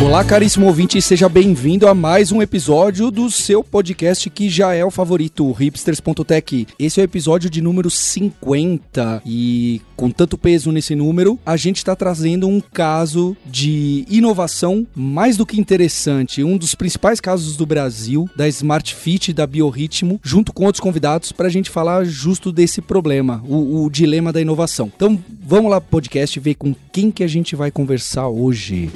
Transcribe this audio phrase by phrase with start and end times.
[0.00, 4.84] Olá, caríssimo ouvinte, seja bem-vindo a mais um episódio do seu podcast que já é
[4.84, 6.68] o favorito, hipsters.tech.
[6.78, 11.78] Esse é o episódio de número 50 e com tanto peso nesse número, a gente
[11.78, 17.66] está trazendo um caso de inovação mais do que interessante, um dos principais casos do
[17.66, 22.52] Brasil, da Smart Fit da Biorritmo, junto com outros convidados, para a gente falar justo
[22.52, 24.92] desse problema, o, o dilema da inovação.
[24.94, 28.88] Então, vamos lá, podcast, ver com quem que a gente vai conversar hoje.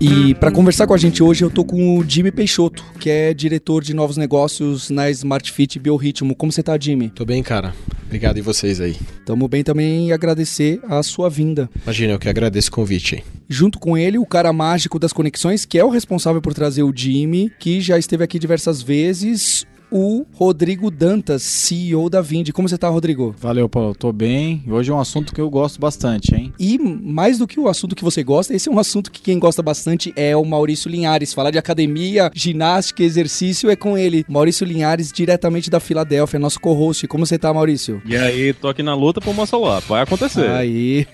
[0.00, 3.34] E para conversar com a gente hoje, eu tô com o Jimmy Peixoto, que é
[3.34, 6.36] diretor de novos negócios na Smart Fit Biorritmo.
[6.36, 7.08] Como você tá, Jimmy?
[7.10, 7.74] Tô bem, cara.
[8.06, 8.96] Obrigado e vocês aí.
[9.26, 11.68] Tamo bem também e agradecer a sua vinda.
[11.82, 13.24] Imagina, eu que agradeço o convite.
[13.48, 16.92] Junto com ele, o cara mágico das conexões, que é o responsável por trazer o
[16.94, 22.52] Jimmy, que já esteve aqui diversas vezes, o Rodrigo Dantas, CEO da Vindi.
[22.52, 23.34] Como você tá, Rodrigo?
[23.38, 23.94] Valeu, Paulo.
[23.94, 24.62] Tô bem.
[24.68, 26.52] Hoje é um assunto que eu gosto bastante, hein?
[26.58, 29.38] E mais do que o assunto que você gosta, esse é um assunto que quem
[29.38, 31.32] gosta bastante é o Maurício Linhares.
[31.32, 34.24] Falar de academia, ginástica, exercício é com ele.
[34.28, 37.06] Maurício Linhares, diretamente da Filadélfia, nosso co-host.
[37.06, 38.02] Como você tá, Maurício?
[38.04, 39.80] E aí, tô aqui na luta pro celular.
[39.80, 40.50] Vai acontecer.
[40.50, 41.06] Aí.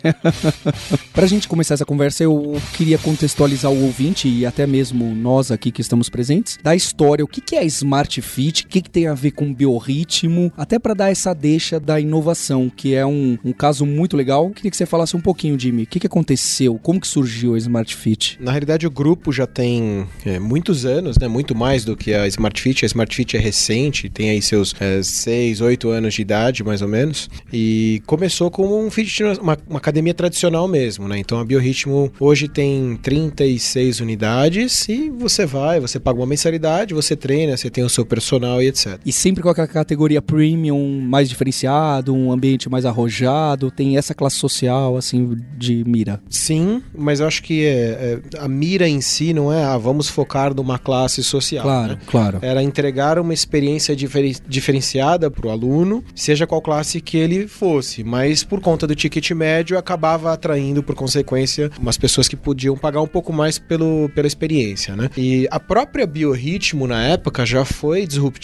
[1.12, 5.70] pra gente começar essa conversa, eu queria contextualizar o ouvinte e até mesmo nós aqui
[5.70, 7.24] que estamos presentes da história.
[7.24, 8.63] O que é Smart Fit?
[8.64, 10.52] O que, que tem a ver com biorritmo?
[10.56, 14.50] Até para dar essa deixa da inovação, que é um, um caso muito legal.
[14.50, 15.84] Queria que você falasse um pouquinho, Jimmy.
[15.84, 16.78] O que, que aconteceu?
[16.82, 18.38] Como que surgiu a Smart Fit?
[18.40, 21.28] Na realidade, o grupo já tem é, muitos anos, né?
[21.28, 22.84] Muito mais do que a Smart Fit.
[22.84, 26.82] A Smart Fit é recente, tem aí seus é, 6, 8 anos de idade, mais
[26.82, 27.28] ou menos.
[27.52, 31.18] E começou como um fitness, uma, uma academia tradicional mesmo, né?
[31.18, 37.16] Então a Biorritmo hoje tem 36 unidades e você vai, você paga uma mensalidade, você
[37.16, 38.98] treina, você tem o seu personal e etc.
[39.04, 44.36] E sempre com a categoria premium mais diferenciado, um ambiente mais arrojado, tem essa classe
[44.36, 46.20] social, assim, de mira.
[46.28, 50.08] Sim, mas eu acho que é, é, a mira em si não é, ah, vamos
[50.08, 51.62] focar numa classe social.
[51.62, 51.98] Claro, né?
[52.06, 52.38] claro.
[52.42, 58.02] Era entregar uma experiência diferen diferenciada para o aluno, seja qual classe que ele fosse,
[58.02, 63.00] mas por conta do ticket médio acabava atraindo, por consequência, umas pessoas que podiam pagar
[63.00, 65.10] um pouco mais pelo, pela experiência, né?
[65.16, 68.43] E a própria Biorritmo, na época, já foi disruptiva,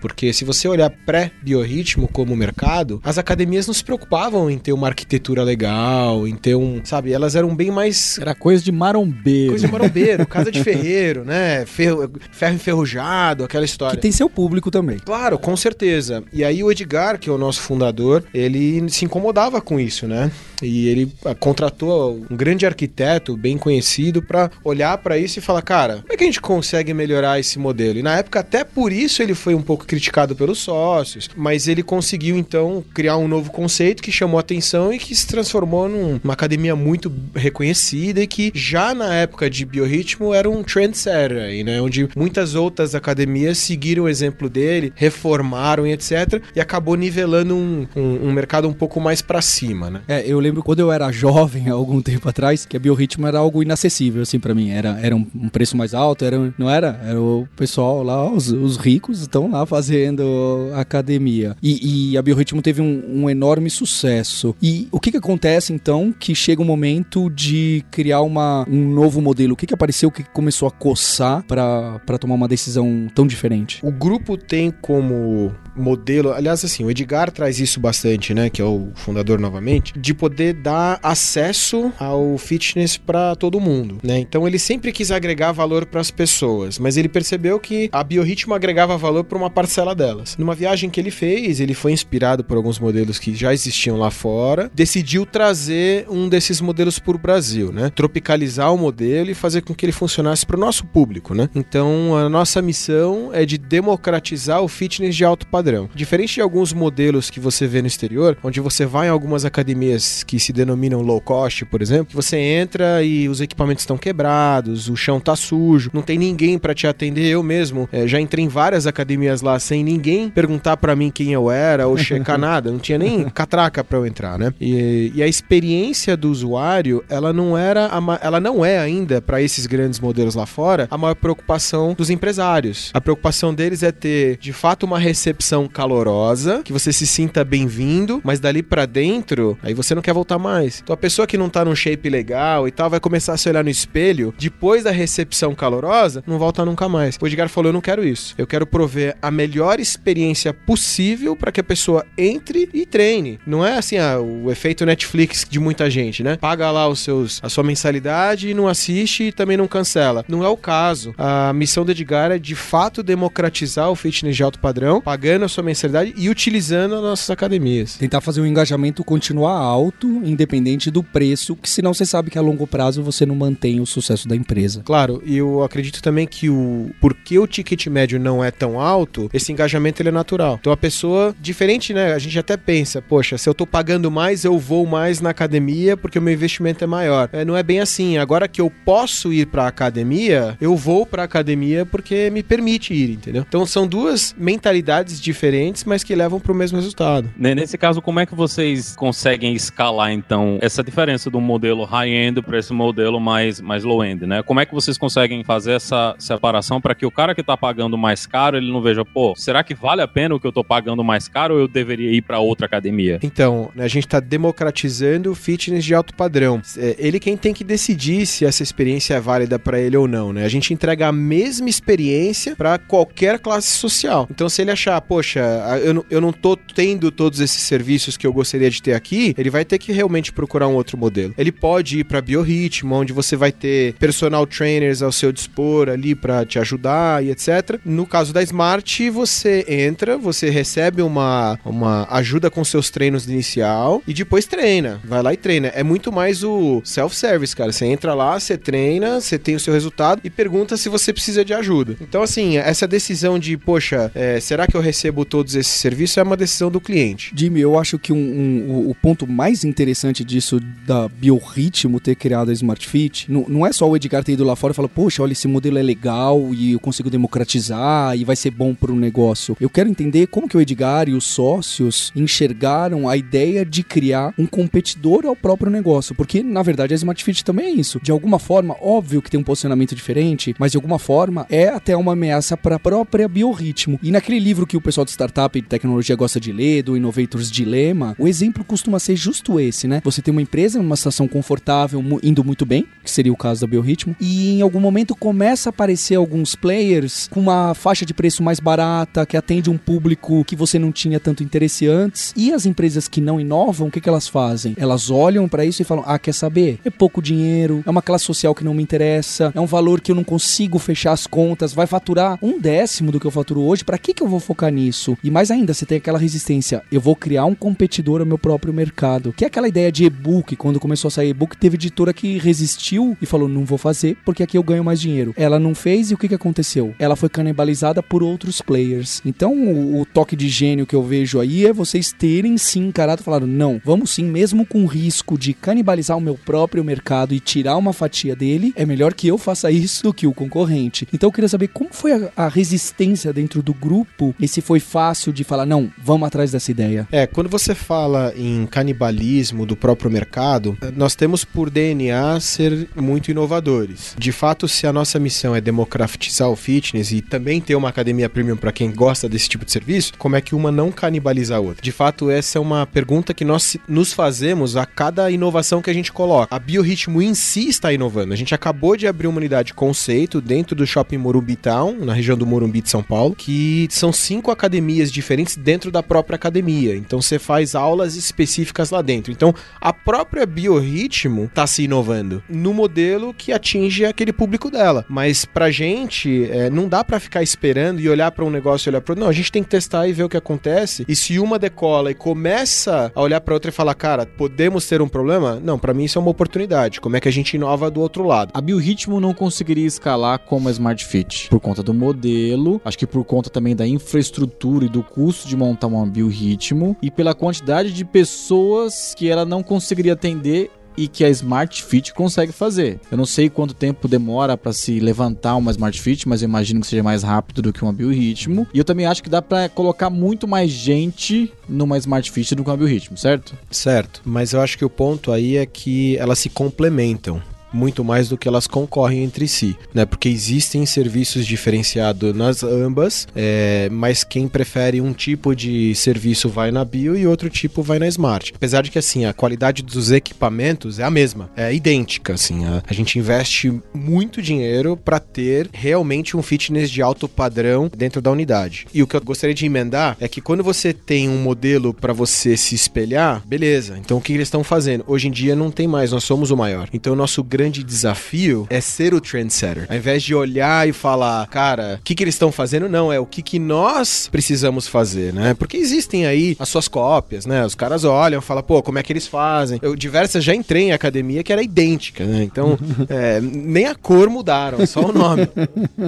[0.00, 4.88] porque se você olhar pré-biorritmo como mercado, as academias não se preocupavam em ter uma
[4.88, 8.18] arquitetura legal, em ter um, sabe, elas eram bem mais...
[8.18, 9.50] Era coisa de marombeiro.
[9.50, 11.64] Coisa de marombeiro, casa de ferreiro, né?
[11.66, 13.96] Ferro, ferro enferrujado, aquela história.
[13.96, 14.98] Que tem seu público também.
[14.98, 16.22] Claro, com certeza.
[16.32, 20.30] E aí o Edgar, que é o nosso fundador, ele se incomodava com isso, né?
[20.62, 25.62] E ele ah, contratou um grande arquiteto bem conhecido para olhar para isso e falar,
[25.62, 27.98] cara, como é que a gente consegue melhorar esse modelo?
[27.98, 31.82] E na época até por isso ele foi um pouco criticado pelos sócios, mas ele
[31.82, 36.74] conseguiu então criar um novo conceito que chamou atenção e que se transformou numa academia
[36.74, 41.80] muito reconhecida e que já na época de biorritmo era um trendsetter aí, né?
[41.80, 46.42] Onde muitas outras academias seguiram o exemplo dele, reformaram e etc.
[46.54, 50.02] E acabou nivelando um, um, um mercado um pouco mais para cima, né?
[50.08, 53.38] É, eu lembro quando eu era jovem, há algum tempo atrás, que a biorritmo era
[53.38, 54.70] algo inacessível, assim, para mim.
[54.70, 57.00] Era, era um, um, preço mais alto, era, não era?
[57.04, 61.56] Era o pessoal lá, os, os ricos estão lá fazendo academia.
[61.62, 64.54] E, e a biorritmo teve um, um, enorme sucesso.
[64.62, 69.20] E o que que acontece, então, que chega um momento de criar uma, um novo
[69.20, 69.54] modelo?
[69.54, 73.80] O que que apareceu que começou a coçar para tomar uma decisão tão diferente?
[73.82, 78.64] O grupo tem como modelo, aliás, assim, o Edgar traz isso bastante, né, que é
[78.64, 84.18] o fundador novamente, de poder dar acesso ao fitness para todo mundo, né?
[84.18, 88.54] Então ele sempre quis agregar valor para as pessoas, mas ele percebeu que a biorritmo
[88.54, 90.36] agregava valor para uma parcela delas.
[90.36, 94.10] Numa viagem que ele fez, ele foi inspirado por alguns modelos que já existiam lá
[94.10, 97.90] fora, decidiu trazer um desses modelos para o Brasil, né?
[97.94, 101.48] Tropicalizar o modelo e fazer com que ele funcionasse para o nosso público, né?
[101.54, 105.88] Então a nossa missão é de democratizar o fitness de alto padrão.
[105.94, 110.22] Diferente de alguns modelos que você vê no exterior, onde você vai em algumas academias
[110.22, 114.96] que se denominam low cost, por exemplo, você entra e os equipamentos estão quebrados, o
[114.96, 117.26] chão tá sujo, não tem ninguém para te atender.
[117.26, 121.10] Eu mesmo é, já entrei em várias academias academias lá sem ninguém perguntar para mim
[121.10, 124.54] quem eu era ou checar nada, não tinha nem catraca para eu entrar, né?
[124.60, 129.42] E, e, a experiência do usuário, ela não era, a, ela não é ainda para
[129.42, 132.90] esses grandes modelos lá fora a maior preocupação dos empresários.
[132.94, 138.20] A preocupação deles é ter, de fato, uma recepção calorosa, que você se sinta bem-vindo,
[138.24, 140.80] mas dali para dentro, aí você não quer voltar mais.
[140.82, 143.48] Então a pessoa que não tá num shape legal e tal vai começar a se
[143.48, 147.18] olhar no espelho depois da recepção calorosa, não volta nunca mais.
[147.20, 148.34] O Edgar falou: "Eu não quero isso.
[148.38, 153.38] Eu quero prover a melhor experiência possível para que a pessoa entre e treine.
[153.46, 156.36] Não é assim, ah, o efeito Netflix de muita gente, né?
[156.36, 160.24] Paga lá os seus a sua mensalidade e não assiste e também não cancela.
[160.26, 161.14] Não é o caso.
[161.16, 165.48] A missão do Edgar é de fato democratizar o fitness de alto padrão, pagando a
[165.48, 167.94] sua mensalidade e utilizando as nossas academias.
[167.94, 172.42] Tentar fazer o engajamento continuar alto, independente do preço, que senão você sabe que a
[172.42, 174.82] longo prazo você não mantém o sucesso da empresa.
[174.84, 179.28] Claro, e eu acredito também que o porque o ticket médio não é tão alto,
[179.32, 180.58] esse engajamento ele é natural.
[180.60, 182.12] Então a pessoa, diferente, né?
[182.12, 185.96] A gente até pensa, poxa, se eu tô pagando mais, eu vou mais na academia
[185.96, 187.28] porque o meu investimento é maior.
[187.32, 188.18] É, não é bem assim.
[188.18, 193.10] Agora que eu posso ir para academia, eu vou para academia porque me permite ir,
[193.10, 193.44] entendeu?
[193.46, 197.30] Então são duas mentalidades diferentes, mas que levam para o mesmo resultado.
[197.36, 202.58] Nesse caso, como é que vocês conseguem escalar então essa diferença do modelo high-end para
[202.58, 204.42] esse modelo mais mais low-end, né?
[204.42, 207.96] Como é que vocês conseguem fazer essa separação para que o cara que está pagando
[207.96, 210.64] mais caro, ele não veja, pô, será que vale a pena o que eu estou
[210.64, 213.18] pagando mais caro ou eu deveria ir para outra academia?
[213.22, 216.60] Então, a gente está democratizando o fitness de alto padrão.
[216.76, 220.32] É ele quem tem que decidir se essa experiência é válida para ele ou não,
[220.32, 220.44] né?
[220.44, 224.26] A gente entrega a mesma experiência para qualquer classe social.
[224.30, 225.40] Então, se ele achar, poxa,
[225.82, 229.34] eu não, eu não tô tendo todos esses serviços que eu gostaria de ter aqui,
[229.36, 231.34] ele vai ter que realmente procurar um outro modelo.
[231.36, 236.14] Ele pode ir para biorritmo, onde você vai ter personal trainers ao seu dispor ali
[236.14, 237.80] para te ajudar e etc.
[237.84, 244.02] No caso da Smart, você entra, você recebe uma, uma ajuda com seus treinos inicial
[244.06, 245.00] e depois treina.
[245.02, 245.68] Vai lá e treina.
[245.68, 247.72] É muito mais o self-service, cara.
[247.72, 251.42] Você entra lá, você treina, você tem o seu resultado e pergunta se você precisa
[251.42, 251.96] de ajuda.
[251.98, 256.22] Então, assim, essa decisão de, poxa, é, será que eu recebo todos esses serviços é
[256.22, 257.32] uma decisão do cliente.
[257.34, 262.50] Jimmy, eu acho que um, um, o ponto mais interessante disso da Biorritmo ter criado
[262.50, 264.88] a Smart Fit, não, não é só o Edgar ter ido lá fora e falar,
[264.88, 268.92] poxa, olha, esse modelo é legal e eu consigo democratizar e vai ser bom para
[268.92, 269.56] o negócio.
[269.60, 274.34] Eu quero entender como que o Edgar e os sócios enxergaram a ideia de criar
[274.38, 278.00] um competidor ao próprio negócio, porque na verdade a Smart Fit também é isso.
[278.02, 281.96] De alguma forma, óbvio que tem um posicionamento diferente, mas de alguma forma é até
[281.96, 283.98] uma ameaça para a própria Biorritmo.
[284.02, 287.50] E naquele livro que o pessoal de startup e tecnologia gosta de ler, do Innovators
[287.50, 290.00] Dilemma, o exemplo costuma ser justo esse, né?
[290.04, 293.66] Você tem uma empresa numa situação confortável, indo muito bem, que seria o caso da
[293.66, 298.31] Biorritmo, e em algum momento começa a aparecer alguns players com uma faixa de preço
[298.40, 302.32] mais barata, que atende um público que você não tinha tanto interesse antes.
[302.36, 304.74] E as empresas que não inovam, o que, que elas fazem?
[304.76, 306.78] Elas olham para isso e falam: ah, quer saber?
[306.84, 310.12] É pouco dinheiro, é uma classe social que não me interessa, é um valor que
[310.12, 313.84] eu não consigo fechar as contas, vai faturar um décimo do que eu faturo hoje,
[313.84, 315.16] para que, que eu vou focar nisso?
[315.22, 318.72] E mais ainda, você tem aquela resistência: eu vou criar um competidor ao meu próprio
[318.72, 319.32] mercado.
[319.32, 323.16] Que é aquela ideia de e-book, quando começou a sair e-book, teve editora que resistiu
[323.20, 325.34] e falou: não vou fazer porque aqui eu ganho mais dinheiro.
[325.36, 326.94] Ela não fez e o que, que aconteceu?
[326.98, 329.20] Ela foi canibalizada por outros players.
[329.24, 333.20] Então, o, o toque de gênio que eu vejo aí é vocês terem sim encarado
[333.20, 337.40] e falado: não, vamos sim, mesmo com risco de canibalizar o meu próprio mercado e
[337.40, 341.06] tirar uma fatia dele, é melhor que eu faça isso do que o concorrente.
[341.12, 344.80] Então, eu queria saber como foi a, a resistência dentro do grupo e se foi
[344.80, 347.06] fácil de falar: não, vamos atrás dessa ideia.
[347.10, 353.30] É, quando você fala em canibalismo do próprio mercado, nós temos por DNA ser muito
[353.30, 354.14] inovadores.
[354.18, 358.11] De fato, se a nossa missão é democratizar o fitness e também ter uma academia
[358.28, 361.60] premium para quem gosta desse tipo de serviço, como é que uma não canibaliza a
[361.60, 361.82] outra?
[361.82, 365.94] De fato, essa é uma pergunta que nós nos fazemos a cada inovação que a
[365.94, 366.54] gente coloca.
[366.54, 368.32] A Biorritmo em si está inovando.
[368.32, 372.36] A gente acabou de abrir uma unidade conceito dentro do Shopping Morumbi Town, na região
[372.36, 376.94] do Morumbi de São Paulo, que são cinco academias diferentes dentro da própria academia.
[376.96, 379.32] Então você faz aulas específicas lá dentro.
[379.32, 385.04] Então a própria Biorritmo está se inovando no modelo que atinge aquele público dela.
[385.08, 388.90] Mas pra gente, é, não dá para ficar esperando e olhar para um negócio e
[388.90, 391.04] olhar para Não, a gente tem que testar e ver o que acontece.
[391.08, 395.00] E se uma decola e começa a olhar para outra e falar, cara, podemos ter
[395.00, 395.60] um problema?
[395.62, 397.00] Não, para mim isso é uma oportunidade.
[397.00, 398.50] Como é que a gente inova do outro lado?
[398.54, 403.06] A Biorritmo não conseguiria escalar como a Smart Fit por conta do modelo, acho que
[403.06, 407.92] por conta também da infraestrutura e do custo de montar uma Biorritmo e pela quantidade
[407.92, 413.00] de pessoas que ela não conseguiria atender e que a Smart Fit consegue fazer.
[413.10, 416.80] Eu não sei quanto tempo demora para se levantar uma Smart Fit, mas eu imagino
[416.80, 418.66] que seja mais rápido do que uma biorritmo.
[418.72, 422.64] E eu também acho que dá para colocar muito mais gente numa Smart Fit do
[422.64, 423.56] que uma biorritmo, certo?
[423.70, 427.40] Certo, mas eu acho que o ponto aí é que elas se complementam
[427.72, 430.04] muito mais do que elas concorrem entre si, né?
[430.04, 436.70] Porque existem serviços diferenciados nas ambas, é, mas quem prefere um tipo de serviço vai
[436.70, 438.52] na Bio e outro tipo vai na Smart.
[438.54, 442.64] Apesar de que assim a qualidade dos equipamentos é a mesma, é idêntica, assim.
[442.64, 448.20] A, a gente investe muito dinheiro para ter realmente um fitness de alto padrão dentro
[448.20, 448.86] da unidade.
[448.92, 452.12] E o que eu gostaria de emendar é que quando você tem um modelo para
[452.12, 453.98] você se espelhar, beleza.
[453.98, 455.04] Então o que eles estão fazendo?
[455.06, 456.88] Hoje em dia não tem mais, nós somos o maior.
[456.92, 459.86] Então o nosso grande desafio é ser o trendsetter.
[459.88, 463.20] Ao invés de olhar e falar, cara, o que, que eles estão fazendo, não, é
[463.20, 465.54] o que, que nós precisamos fazer, né?
[465.54, 467.64] Porque existem aí as suas cópias, né?
[467.64, 469.78] Os caras olham e falam, pô, como é que eles fazem?
[469.82, 472.42] Eu diversas já entrei em academia que era idêntica, né?
[472.42, 472.78] Então,
[473.08, 475.48] é, nem a cor mudaram, só o nome.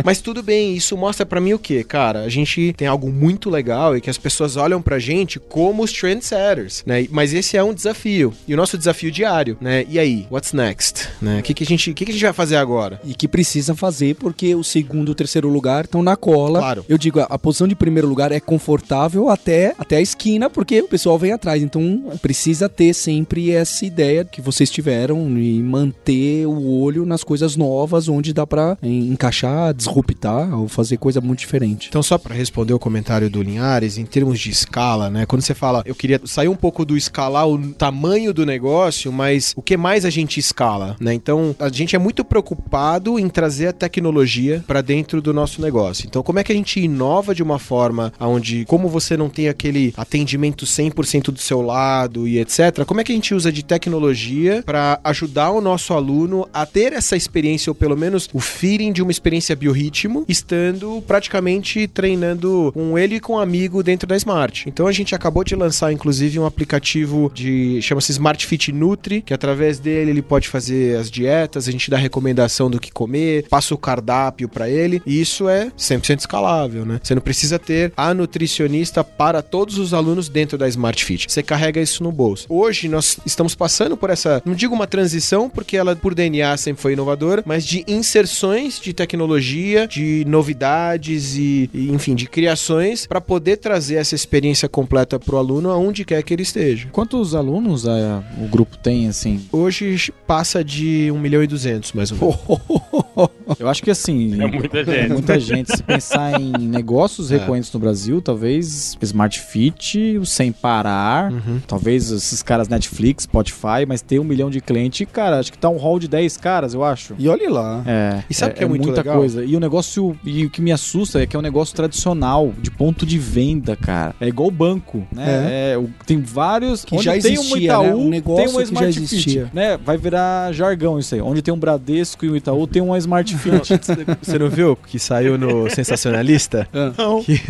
[0.04, 1.84] Mas tudo bem, isso mostra para mim o quê?
[1.84, 5.82] Cara, a gente tem algo muito legal e que as pessoas olham pra gente como
[5.82, 7.06] os trendsetters, né?
[7.10, 8.32] Mas esse é um desafio.
[8.46, 9.84] E o nosso desafio diário, né?
[9.88, 11.08] E aí, what's next?
[11.20, 11.42] Né?
[11.44, 12.98] O que, que, a gente, que, que a gente vai fazer agora?
[13.04, 16.58] E que precisa fazer porque o segundo e o terceiro lugar estão na cola.
[16.58, 16.84] Claro.
[16.88, 20.80] Eu digo, a, a posição de primeiro lugar é confortável até, até a esquina, porque
[20.80, 21.62] o pessoal vem atrás.
[21.62, 27.56] Então precisa ter sempre essa ideia que vocês tiveram e manter o olho nas coisas
[27.56, 31.88] novas, onde dá pra en- encaixar, disruptar ou fazer coisa muito diferente.
[31.90, 35.26] Então, só para responder o comentário do Linhares, em termos de escala, né?
[35.26, 39.52] Quando você fala, eu queria sair um pouco do escalar o tamanho do negócio, mas
[39.54, 41.12] o que mais a gente escala, né?
[41.12, 46.06] Então, a gente é muito preocupado em trazer a tecnologia para dentro do nosso negócio.
[46.06, 49.48] Então, como é que a gente inova de uma forma onde, como você não tem
[49.48, 53.62] aquele atendimento 100% do seu lado e etc., como é que a gente usa de
[53.62, 58.92] tecnologia para ajudar o nosso aluno a ter essa experiência, ou pelo menos o feeling
[58.92, 64.16] de uma experiência biorritmo, estando praticamente treinando com ele e com um amigo dentro da
[64.16, 64.64] Smart.
[64.68, 69.34] Então a gente acabou de lançar, inclusive, um aplicativo de chama-se Smart Fit Nutri, que
[69.34, 73.74] através dele ele pode fazer as dietas, a gente dá recomendação do que comer, passa
[73.74, 77.00] o cardápio para ele, e isso é 100% escalável, né?
[77.02, 81.26] Você não precisa ter a nutricionista para todos os alunos dentro da Smart Fit.
[81.30, 82.46] Você carrega isso no bolso.
[82.48, 86.82] Hoje nós estamos passando por essa, não digo uma transição, porque ela por DNA sempre
[86.82, 93.20] foi inovadora, mas de inserções de tecnologia, de novidades e, e, enfim, de criações para
[93.20, 96.88] poder trazer essa experiência completa para o aluno aonde quer que ele esteja.
[96.90, 99.46] Quantos alunos é, o grupo tem, assim?
[99.52, 103.30] Hoje passa de 1 milhão e 200, mais ou menos.
[103.60, 104.40] Eu acho que assim.
[104.42, 105.08] É muita gente.
[105.12, 105.76] Muita gente.
[105.76, 107.36] Se pensar em negócios É.
[107.38, 111.60] recorrentes no Brasil, talvez Smart Fit, o Sem Parar, Uhum.
[111.66, 115.68] talvez esses caras Netflix, Spotify, mas ter um milhão de clientes, cara, acho que tá
[115.68, 117.14] um hall de 10 caras, eu acho.
[117.18, 117.82] E olhe lá.
[117.86, 119.18] É, E sabe o que é muito muita legal?
[119.18, 119.44] coisa.
[119.44, 122.70] E o negócio, e o que me assusta é que é um negócio tradicional, de
[122.70, 124.14] ponto de venda, cara.
[124.20, 125.72] É igual o banco, né?
[125.72, 126.84] É, o- tem vários.
[126.84, 127.94] Que onde já tem um existia, Itaú, né?
[127.94, 129.44] Um negócio tem uma que já Smart existia.
[129.44, 129.76] Fit, né?
[129.76, 131.20] Vai virar jargão isso aí.
[131.20, 133.80] Onde tem um Bradesco e um Itaú, tem uma Smart Fit.
[134.22, 136.68] Você não viu que saiu no Sensacionalista?
[136.72, 137.22] Não.
[137.22, 137.40] Que,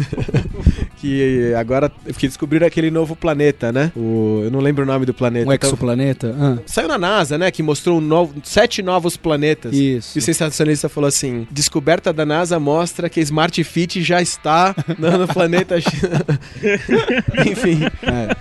[1.05, 3.93] que agora que descobriram aquele novo planeta, né?
[3.95, 5.49] O, eu não lembro o nome do planeta.
[5.49, 6.35] Um Então, exoplaneta?
[6.39, 7.51] Ah, saiu na NASA, né?
[7.51, 9.75] Que mostrou um novo, sete novos planetas.
[9.75, 10.17] isso.
[10.17, 15.19] E o sensacionalista falou assim: descoberta da NASA mostra que Smart Fit já está no,
[15.19, 15.77] no planeta.
[17.47, 17.81] Enfim,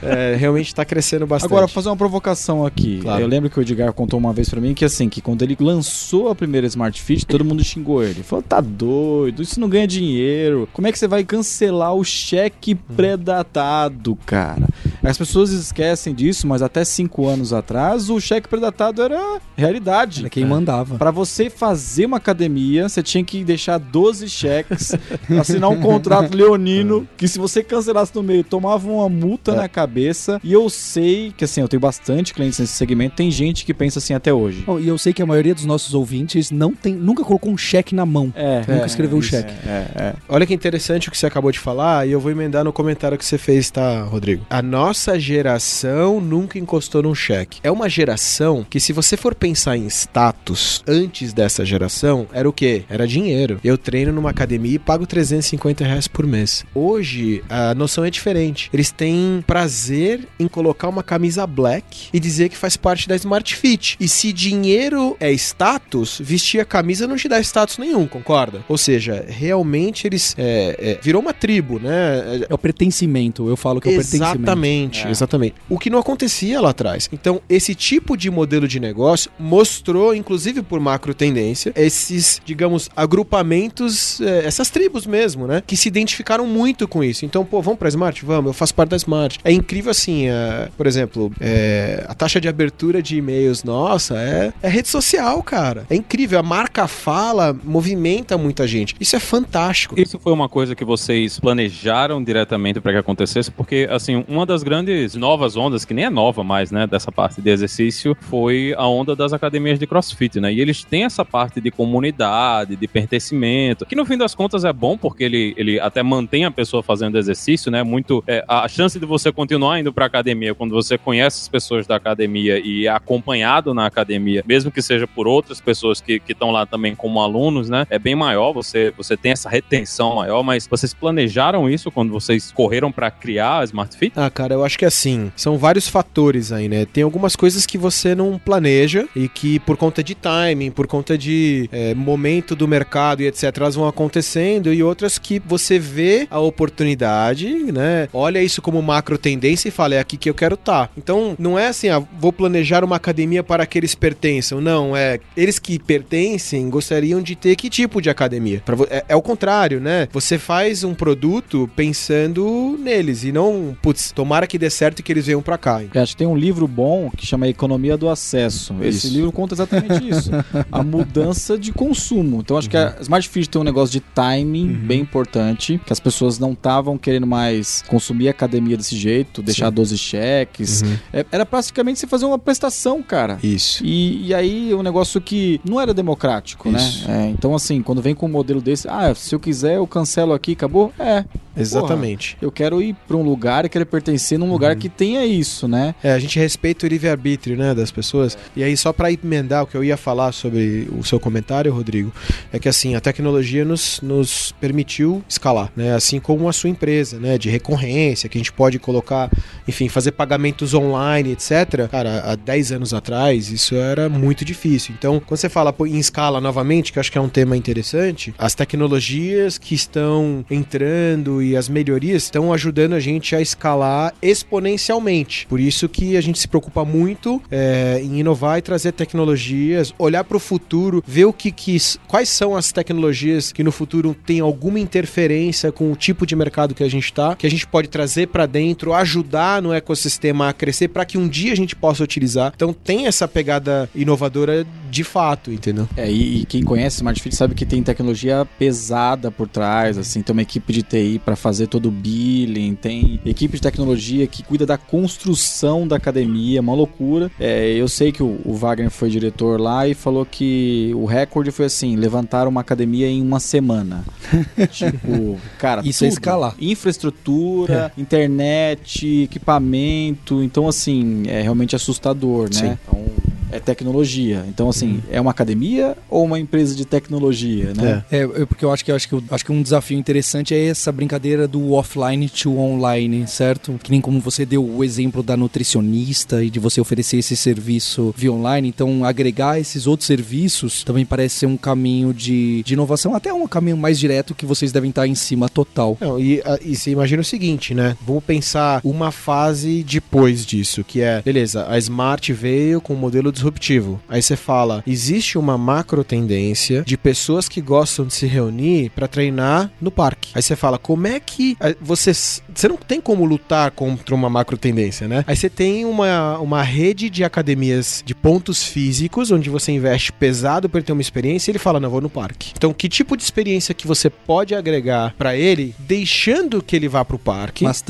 [0.02, 1.52] é, realmente está crescendo bastante.
[1.52, 3.00] Agora, fazer uma provocação aqui.
[3.02, 3.22] Claro.
[3.22, 5.58] Eu lembro que o Edgar contou uma vez pra mim que assim, que quando ele
[5.60, 8.24] lançou a primeira Smart Fit, todo mundo xingou ele.
[8.24, 10.68] Falou, tá doido, isso não ganha dinheiro.
[10.72, 14.68] Como é que você vai cancelar o cheque predatado, cara?
[15.04, 20.22] As pessoas esquecem disso, mas até cinco anos atrás, o cheque predatado era realidade.
[20.22, 20.98] Era quem mandava.
[20.98, 24.94] Pra você fazer uma academia, você tinha que deixar 12 cheques,
[25.40, 30.40] assinar um contrato leonino, que se você cancelasse no meio, tomava uma multa na cabeça.
[30.44, 34.00] E eu sei que, assim, eu tenho bastante clientes nesse segmento, tem gente que pensa
[34.00, 34.64] assim até hoje.
[34.66, 37.58] Bom, e eu sei que a maioria dos nossos ouvintes não tem, nunca colocou um
[37.58, 38.32] cheque na mão.
[38.36, 39.54] É, Nunca escreveu um isso, cheque.
[39.68, 40.14] É, é.
[40.30, 43.18] Olha que interessante o que você acabou de falar, e eu vou emendar no comentário
[43.18, 44.46] que você fez, tá, Rodrigo?
[44.50, 47.60] A nossa geração nunca encostou num cheque.
[47.64, 52.54] É uma geração que, se você for pensar em status antes dessa geração, era o
[52.54, 52.84] quê?
[52.90, 53.60] Era dinheiro.
[53.64, 56.66] Eu treino numa academia e pago 350 reais por mês.
[56.74, 58.70] Hoje, a noção é diferente.
[58.74, 63.56] Eles têm prazer em colocar uma camisa black e dizer que faz parte da Smart
[63.56, 63.98] Fit.
[64.00, 68.64] E se dinheiro é status, vestir a camisa não te dá status nenhum, concorda?
[68.68, 70.36] Ou seja, realmente eles.
[70.38, 72.46] é, é, virou uma tribo, né?
[72.50, 74.38] É o pertencimento, eu falo que é o pertencimento.
[74.38, 74.83] Exatamente.
[74.84, 75.12] Exatamente, É.
[75.12, 75.56] exatamente.
[75.70, 77.10] O que não acontecia lá atrás.
[77.12, 84.20] Então, esse tipo de modelo de negócio mostrou, inclusive por macro tendência, esses, digamos, agrupamentos,
[84.22, 85.62] eh, essas tribos mesmo, né?
[85.66, 87.26] Que se identificaram muito com isso.
[87.26, 88.24] Então, pô, vamos pra Smart?
[88.26, 89.40] Vamos, eu faço parte da Smart.
[89.44, 94.54] É incrível assim, eh, por exemplo, eh, a taxa de abertura de e-mails, nossa, é,
[94.62, 95.86] é rede social, cara.
[95.90, 96.40] É incrível.
[96.40, 98.96] A marca fala, movimenta muita gente.
[99.00, 100.00] Isso é fantástico.
[100.00, 104.64] Isso foi uma coisa que vocês planejaram diretamente para que acontecesse, porque, assim, uma das
[104.64, 104.73] grandes
[105.16, 109.16] novas ondas, que nem é nova mais, né, dessa parte de exercício, foi a onda
[109.16, 110.54] das academias de crossfit, né?
[110.54, 114.74] E eles têm essa parte de comunidade, de pertencimento, que no fim das contas é
[114.74, 117.84] bom, porque ele, ele até mantém a pessoa fazendo exercício, né?
[117.84, 118.24] Muito.
[118.28, 121.96] é, a chance de você continuar indo pra academia quando você conhece as pessoas da
[121.96, 126.66] academia e é acompanhado na academia, mesmo que seja por outras pessoas que estão lá
[126.66, 127.86] também como alunos, né?
[127.90, 132.52] É bem maior, você, você tem essa retenção maior, mas vocês planejaram isso quando vocês
[132.52, 134.14] correram pra criar a Smart Fit?
[134.16, 136.86] Ah, cara, eu acho que assim, são vários fatores aí, né?
[136.86, 141.18] Tem algumas coisas que você não planeja e que por conta de timing, por conta
[141.18, 146.28] de é, momento do mercado e etc, elas vão acontecendo e outras que você vê
[146.30, 148.08] a oportunidade, né?
[148.14, 150.92] Olha isso como macro tendência e fala, é aqui que eu quero estar.
[150.98, 154.62] Então, não é assim, ah, vou planejar uma academia para que eles pertençam.
[154.62, 158.62] Não, é eles que pertencem gostariam de ter que tipo de academia.
[158.66, 160.08] Pra é, é o contrário, né?
[160.12, 165.12] Você faz um produto pensando neles e não, putz, tomara que dê certo e que
[165.12, 165.82] eles venham pra cá.
[165.94, 168.76] Eu acho que tem um livro bom que chama Economia do Acesso.
[168.82, 169.14] Esse Isso.
[169.16, 170.32] livro conta exatamente isso.
[170.72, 172.40] a mudança de consumo.
[172.42, 176.00] Então acho que a Smart Fit tem um negócio de timing bem importante, que as
[176.00, 180.84] pessoas não estavam querendo mais consumir a academia desse jeito, deixar 12 cheques.
[181.12, 183.38] É- era praticamente você fazer uma prestação, cara.
[183.44, 183.84] Isso.
[183.86, 187.08] E, e aí é um negócio que não era democrático, Isso.
[187.08, 187.26] né?
[187.26, 190.34] É, então, assim, quando vem com um modelo desse, ah, se eu quiser, eu cancelo
[190.34, 190.94] aqui, acabou?
[191.00, 191.24] É.
[191.56, 192.38] Exatamente.
[192.42, 195.94] Eu quero ir pra um lugar e quero pertencer num lugar que tenha isso, né?
[196.04, 198.38] É, a gente respeita o livre-arbítrio, né, das pessoas.
[198.56, 202.12] E aí, só pra emendar o que eu ia falar sobre o seu comentário, Rodrigo,
[202.52, 205.94] é que assim, a tecnologia nos, nos permitiu escalar, né?
[205.94, 207.38] Assim como a sua empresa, né?
[207.38, 209.30] De recorrência, que a gente pode colocar,
[209.68, 211.88] enfim, fazer pagamentos online, etc.
[211.90, 214.96] Cara, há 10 anos atrás, isso era muito difícil.
[214.98, 218.34] Então, quando você fala em escala novamente, que eu acho que é um tema interessante,
[218.38, 225.46] as tecnologias que estão entrando e as melhorias estão ajudando a gente a escalar exponencialmente.
[225.48, 230.24] Por isso que a gente se preocupa muito é, em inovar e trazer tecnologias, olhar
[230.24, 231.78] para o futuro, ver o que, que
[232.08, 236.74] quais são as tecnologias que no futuro tem alguma interferência com o tipo de mercado
[236.74, 240.54] que a gente está, que a gente pode trazer para dentro, ajudar no ecossistema a
[240.54, 242.54] crescer para que um dia a gente possa utilizar.
[242.56, 245.88] Então tem essa pegada inovadora de fato, entendeu?
[245.98, 250.22] É, e, e quem conhece Smart Fit sabe que tem tecnologia pesada por trás, assim,
[250.22, 254.44] tem uma equipe de TI para fazer todo o billing, tem equipe de tecnologia que
[254.44, 257.32] cuida da construção da academia, uma loucura.
[257.40, 261.52] É, eu sei que o, o Wagner foi diretor lá e falou que o recorde
[261.52, 264.04] foi assim, levantar uma academia em uma semana.
[264.72, 266.14] tipo, cara, Isso é tudo.
[266.14, 266.56] escalar.
[266.60, 272.60] Infraestrutura, internet, equipamento, então assim, é realmente assustador, né?
[272.60, 272.78] Sim.
[272.88, 273.23] Então,
[273.56, 274.44] é tecnologia.
[274.48, 278.04] Então, assim, é uma academia ou uma empresa de tecnologia, né?
[278.12, 280.54] É, eu- porque eu acho que eu acho que eu- acho que um desafio interessante
[280.54, 283.80] é essa brincadeira do offline to online, certo?
[283.82, 288.14] Que nem como você deu o exemplo da nutricionista e de você oferecer esse serviço
[288.18, 293.16] via online, então agregar esses outros serviços também parece ser um caminho de, de inovação,
[293.16, 295.98] até um caminho mais direto que vocês devem estar em cima total.
[296.00, 297.96] Não, e, a- e você imagina o seguinte, né?
[298.06, 303.32] Vamos pensar uma fase depois disso, que é, beleza, a Smart veio com um modelo
[303.44, 304.02] disruptivo.
[304.08, 309.08] Aí você fala, existe uma macro tendência de pessoas que gostam de se reunir pra
[309.08, 310.30] treinar no parque.
[310.34, 312.12] Aí você fala, como é que eh, você
[312.60, 315.24] você não tem como lutar contra uma macro tendência, né?
[315.28, 320.70] Aí você tem uma, uma rede de academias de pontos físicos onde você investe pesado
[320.78, 322.52] ele ter uma experiência e ele fala, não, vou no parque.
[322.56, 327.04] Então, que tipo de experiência que você pode agregar pra ele, deixando que ele vá
[327.04, 327.82] pro parque, mas,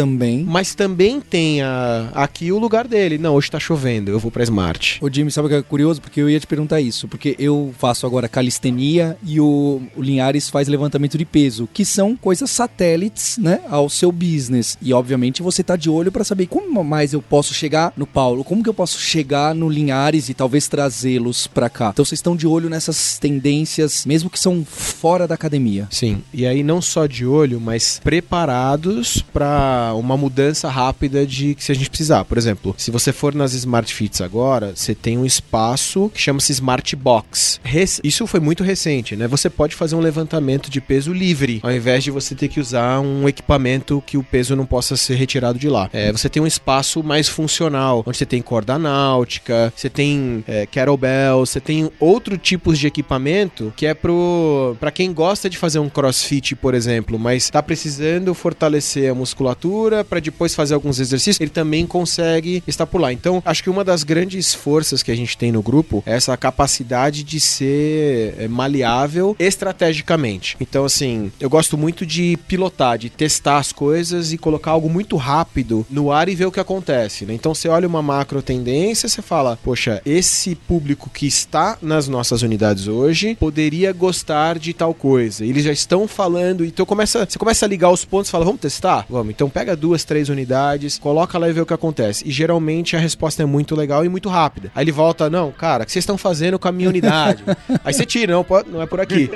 [0.47, 3.17] Mas também também tenha aqui o lugar dele.
[3.17, 4.99] Não, hoje tá chovendo, eu vou pra Smart.
[5.01, 6.01] Ô Jimmy, sabe o que é curioso?
[6.01, 7.07] Porque eu ia te perguntar isso.
[7.07, 12.15] Porque eu faço agora calistenia e o, o Linhares faz levantamento de peso, que são
[12.15, 14.52] coisas satélites, né, ao seu business.
[14.81, 18.43] E obviamente você tá de olho pra saber como mais eu posso chegar no Paulo,
[18.43, 21.91] como que eu posso chegar no Linhares e talvez trazê-los pra cá.
[21.93, 25.87] Então vocês estão de olho nessas tendências, mesmo que são fora da academia.
[25.91, 31.63] Sim, e aí não só de olho, mas preparados pra uma mudança rápida de que
[31.63, 32.25] se a gente precisar.
[32.25, 36.51] Por exemplo, se você for nas Smart Fits agora, você tem um espaço que chama-se
[36.51, 37.59] Smart Box.
[38.03, 39.27] Isso foi muito recente, né?
[39.27, 42.99] Você pode fazer um levantamento de peso livre, ao invés de você ter que usar
[42.99, 45.89] um equipamento que o peso não possa ser retirado de lá.
[45.93, 50.65] É, você tem um espaço mais funcional, onde você tem corda náutica, você tem é,
[50.65, 55.79] kettlebell, você tem outro tipos de equipamento que é pro para quem gosta de fazer
[55.79, 61.39] um crossfit, por exemplo, mas tá precisando fortalecer a musculatura para depois fazer alguns exercícios,
[61.39, 63.11] ele também consegue estar por lá.
[63.13, 66.35] Então, acho que uma das grandes forças que a gente tem no grupo é essa
[66.37, 70.57] capacidade de ser é, maleável estrategicamente.
[70.59, 75.15] Então, assim, eu gosto muito de pilotar, de testar as coisas e colocar algo muito
[75.15, 77.25] rápido no ar e ver o que acontece.
[77.25, 77.33] Né?
[77.33, 82.41] Então, você olha uma macro tendência, você fala, poxa, esse público que está nas nossas
[82.41, 85.45] unidades hoje poderia gostar de tal coisa.
[85.45, 88.61] Eles já estão falando, então começa, você começa a ligar os pontos e fala, vamos
[88.61, 89.05] testar?
[89.09, 89.31] Vamos.
[89.31, 92.27] Então pega duas, três unidades, coloca lá e vê o que acontece.
[92.27, 94.71] E geralmente a resposta é muito legal e muito rápida.
[94.75, 97.43] Aí ele volta, não, cara, o que vocês estão fazendo com a minha unidade?
[97.83, 99.29] Aí você tira, não, não é por aqui.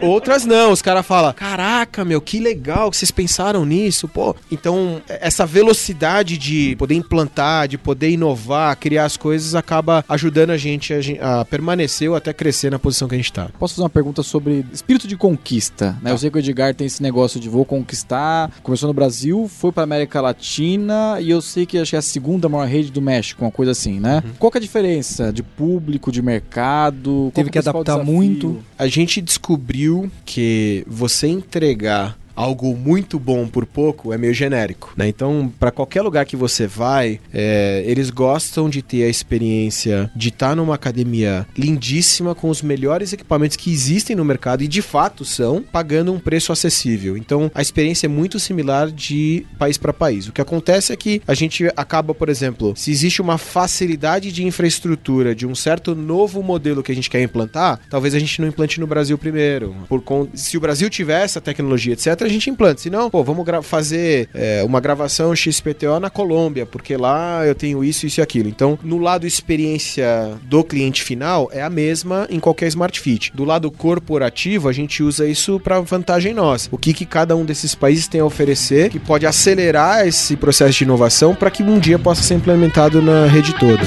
[0.00, 4.31] Outras não, os caras falam, caraca, meu, que legal que vocês pensaram nisso, pô.
[4.50, 10.56] Então, essa velocidade de poder implantar, de poder inovar, criar as coisas, acaba ajudando a
[10.56, 13.48] gente a, a permanecer ou até crescer na posição que a gente tá.
[13.58, 16.10] Posso fazer uma pergunta sobre espírito de conquista, né?
[16.12, 19.72] Eu sei que o Edgar tem esse negócio de vou conquistar, começou no Brasil, foi
[19.72, 23.00] pra América Latina e eu sei que acho que é a segunda maior rede do
[23.00, 24.22] México, uma coisa assim, né?
[24.38, 27.30] Qual que é a diferença de público, de mercado?
[27.34, 28.12] Teve que é adaptar desafio?
[28.12, 28.64] muito.
[28.78, 35.08] A gente descobriu que você entregar algo muito bom por pouco é meio genérico, né?
[35.08, 40.28] Então, para qualquer lugar que você vai, é, eles gostam de ter a experiência de
[40.28, 45.24] estar numa academia lindíssima com os melhores equipamentos que existem no mercado e de fato
[45.24, 47.16] são, pagando um preço acessível.
[47.16, 50.28] Então, a experiência é muito similar de país para país.
[50.28, 54.44] O que acontece é que a gente acaba, por exemplo, se existe uma facilidade de
[54.44, 58.48] infraestrutura de um certo novo modelo que a gente quer implantar, talvez a gente não
[58.48, 59.74] implante no Brasil primeiro.
[59.88, 60.02] Por
[60.34, 62.80] Se o Brasil tiver essa tecnologia, etc., a gente implanta.
[62.80, 67.84] Se não, pô, vamos fazer é, uma gravação XPTO na Colômbia, porque lá eu tenho
[67.84, 68.48] isso, isso e aquilo.
[68.48, 73.32] Então, no lado experiência do cliente final, é a mesma em qualquer Smart Fit.
[73.34, 76.68] Do lado corporativo, a gente usa isso para vantagem nossa.
[76.70, 80.78] O que, que cada um desses países tem a oferecer que pode acelerar esse processo
[80.78, 83.82] de inovação para que um dia possa ser implementado na rede toda.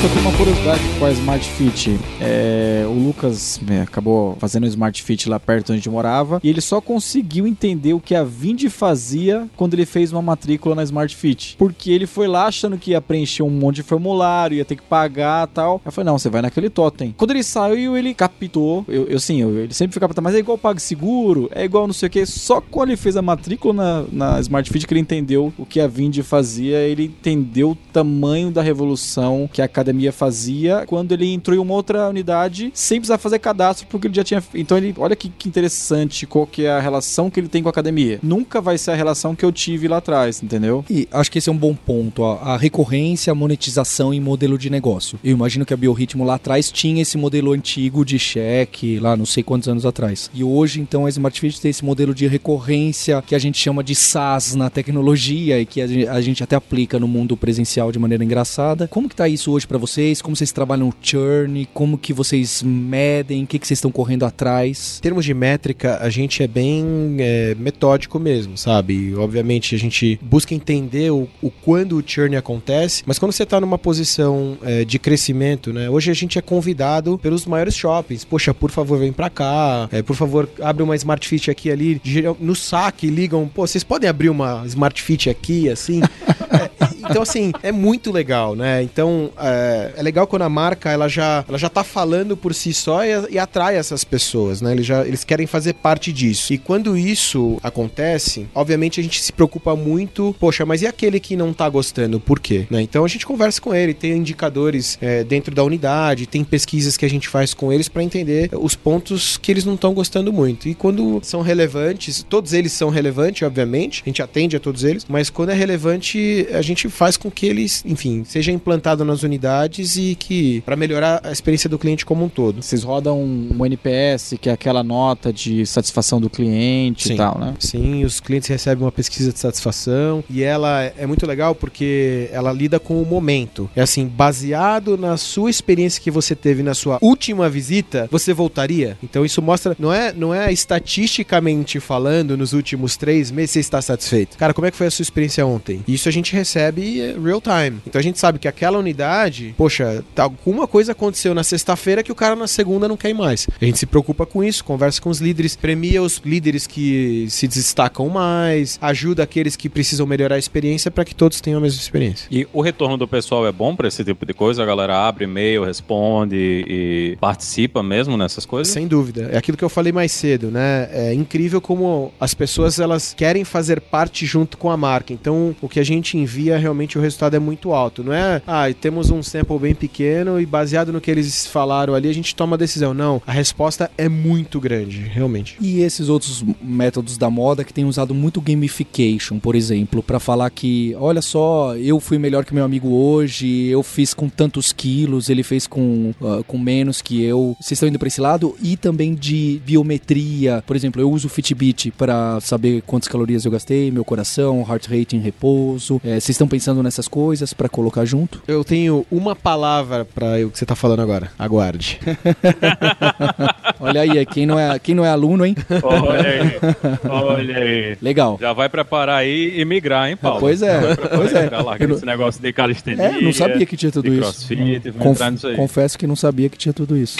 [0.00, 1.98] Eu tenho uma curiosidade com a Smart Fit.
[2.20, 6.60] É, o Lucas é, acabou fazendo o Smart Fit lá perto onde morava e ele
[6.60, 11.14] só conseguiu entender o que a Vind fazia quando ele fez uma matrícula na Smart
[11.16, 11.56] Fit.
[11.58, 14.82] Porque ele foi lá achando que ia preencher um monte de formulário, ia ter que
[14.82, 15.82] pagar tal.
[15.84, 17.12] Eu falei, não, você vai naquele totem.
[17.18, 18.84] Quando ele saiu, ele captou.
[18.86, 22.06] Eu, eu sim, eu- ele sempre ficava, mas é igual PagSeguro, é igual não sei
[22.06, 22.24] o que.
[22.24, 25.80] Só quando ele fez a matrícula na, na Smart Fit que ele entendeu o que
[25.80, 31.32] a Vind fazia, ele entendeu o tamanho da revolução que a academia fazia quando ele
[31.32, 34.42] entrou em uma outra unidade sem precisar fazer cadastro, porque ele já tinha.
[34.54, 37.68] Então ele, olha que, que interessante qual que é a relação que ele tem com
[37.68, 38.18] a academia.
[38.22, 40.84] Nunca vai ser a relação que eu tive lá atrás, entendeu?
[40.90, 44.58] E acho que esse é um bom ponto, ó, a recorrência, a monetização e modelo
[44.58, 45.18] de negócio.
[45.22, 49.26] Eu imagino que a Biorritmo lá atrás tinha esse modelo antigo de cheque, lá não
[49.26, 50.30] sei quantos anos atrás.
[50.34, 53.82] E hoje, então, a Smart Fit tem esse modelo de recorrência que a gente chama
[53.84, 57.92] de SaaS na tecnologia e que a gen- a gente até aplica no mundo presencial
[57.92, 58.88] de maneira engraçada.
[58.88, 60.20] Como que tá isso hoje pra vocês?
[60.20, 61.66] Como vocês trabalham o churn?
[61.72, 63.44] Como que vocês medem?
[63.44, 64.98] O que, que vocês estão correndo atrás?
[64.98, 69.14] Em termos de métrica, a gente é bem é, metódico mesmo, sabe?
[69.14, 73.60] Obviamente a gente busca entender o, o quando o churn acontece, mas quando você está
[73.60, 75.88] numa posição é, de crescimento, né?
[75.88, 78.24] Hoje a gente é convidado pelos maiores shoppings.
[78.24, 79.88] Poxa, por favor, vem pra cá.
[79.92, 82.00] É, por favor, abre uma Smart Fit aqui ali.
[82.40, 83.48] No saque, ligam.
[83.48, 86.00] Pô, vocês podem abrir uma Smart Fit aqui, assim?
[87.08, 88.82] Então, assim, é muito legal, né?
[88.82, 92.72] Então, é, é legal quando a marca ela já, ela já tá falando por si
[92.72, 94.72] só e, e atrai essas pessoas, né?
[94.72, 96.52] Eles, já, eles querem fazer parte disso.
[96.52, 101.36] E quando isso acontece, obviamente a gente se preocupa muito, poxa, mas e aquele que
[101.36, 102.20] não tá gostando?
[102.20, 102.66] Por quê?
[102.70, 102.82] Né?
[102.82, 107.04] Então a gente conversa com ele, tem indicadores é, dentro da unidade, tem pesquisas que
[107.04, 110.68] a gente faz com eles para entender os pontos que eles não estão gostando muito.
[110.68, 115.04] E quando são relevantes, todos eles são relevantes, obviamente, a gente atende a todos eles,
[115.08, 119.96] mas quando é relevante, a gente faz com que eles, enfim, seja implantado nas unidades
[119.96, 122.60] e que para melhorar a experiência do cliente como um todo.
[122.60, 127.14] Vocês rodam um NPS, que é aquela nota de satisfação do cliente Sim.
[127.14, 127.54] e tal, né?
[127.60, 132.52] Sim, os clientes recebem uma pesquisa de satisfação e ela é muito legal porque ela
[132.52, 133.70] lida com o momento.
[133.76, 138.98] É assim, baseado na sua experiência que você teve na sua última visita, você voltaria?
[139.04, 143.80] Então isso mostra, não é, não é estatisticamente falando nos últimos três meses você está
[143.80, 144.36] satisfeito.
[144.36, 145.84] Cara, como é que foi a sua experiência ontem?
[145.86, 147.80] Isso a gente recebe eh, real time.
[147.86, 152.12] Então a gente sabe que aquela unidade, poxa, tá- alguma coisa aconteceu na sexta-feira que
[152.12, 153.46] o cara na segunda não quer mais.
[153.60, 157.46] A gente se preocupa com isso, conversa com os líderes, premia os líderes que se
[157.48, 161.80] destacam mais, ajuda aqueles que precisam melhorar a experiência para que todos tenham a mesma
[161.80, 162.26] experiência.
[162.30, 164.62] E o retorno do pessoal é bom pra esse tipo de coisa?
[164.62, 168.72] A galera abre e-mail, responde e participa mesmo nessas coisas?
[168.72, 169.28] Sem dúvida.
[169.32, 170.88] É aquilo que eu falei mais cedo, né?
[170.92, 175.12] É incrível como as pessoas elas querem fazer parte junto com a marca.
[175.12, 178.04] Então, o que a gente envia, realmente o resultado é muito alto.
[178.04, 182.08] Não é, ah, temos um sample bem pequeno e baseado no que eles falaram ali,
[182.08, 182.92] a gente toma a decisão.
[182.92, 185.56] Não, a resposta é muito grande, realmente.
[185.60, 190.50] E esses outros métodos da moda que têm usado muito gamification, por exemplo, pra falar
[190.50, 195.28] que, olha só, eu fui melhor que meu amigo hoje, eu fiz com tantos quilos,
[195.28, 197.56] ele fez com, ah, com menos que eu.
[197.60, 198.54] Vocês estão indo pra esse lado?
[198.62, 200.62] E também de biometria.
[200.66, 204.86] Por exemplo, eu uso o Fitbit pra saber quantas calorias eu gastei, meu coração, heart
[204.86, 206.00] rate em repouso.
[206.04, 208.42] É, vocês estão pensando nessas coisas pra colocar junto?
[208.46, 211.30] Eu tenho uma palavra para o que você tá falando agora.
[211.38, 212.00] Aguarde.
[213.80, 215.54] Olha aí, quem não é, quem não é aluno, hein?
[215.82, 216.50] Olha aí,
[217.08, 217.96] olha aí.
[218.02, 218.36] Legal.
[218.40, 220.40] Já vai preparar aí e migrar, hein, Paulo?
[220.40, 220.80] Pois é,
[221.14, 221.48] pois é.
[221.48, 223.04] Já larga Eu não- esse negócio de calistenia.
[223.04, 224.20] É, não sabia que tinha tudo isso.
[224.20, 225.56] crossfit, Conf- entrar nisso aí.
[225.56, 227.18] confesso que não sabia que tinha tudo isso.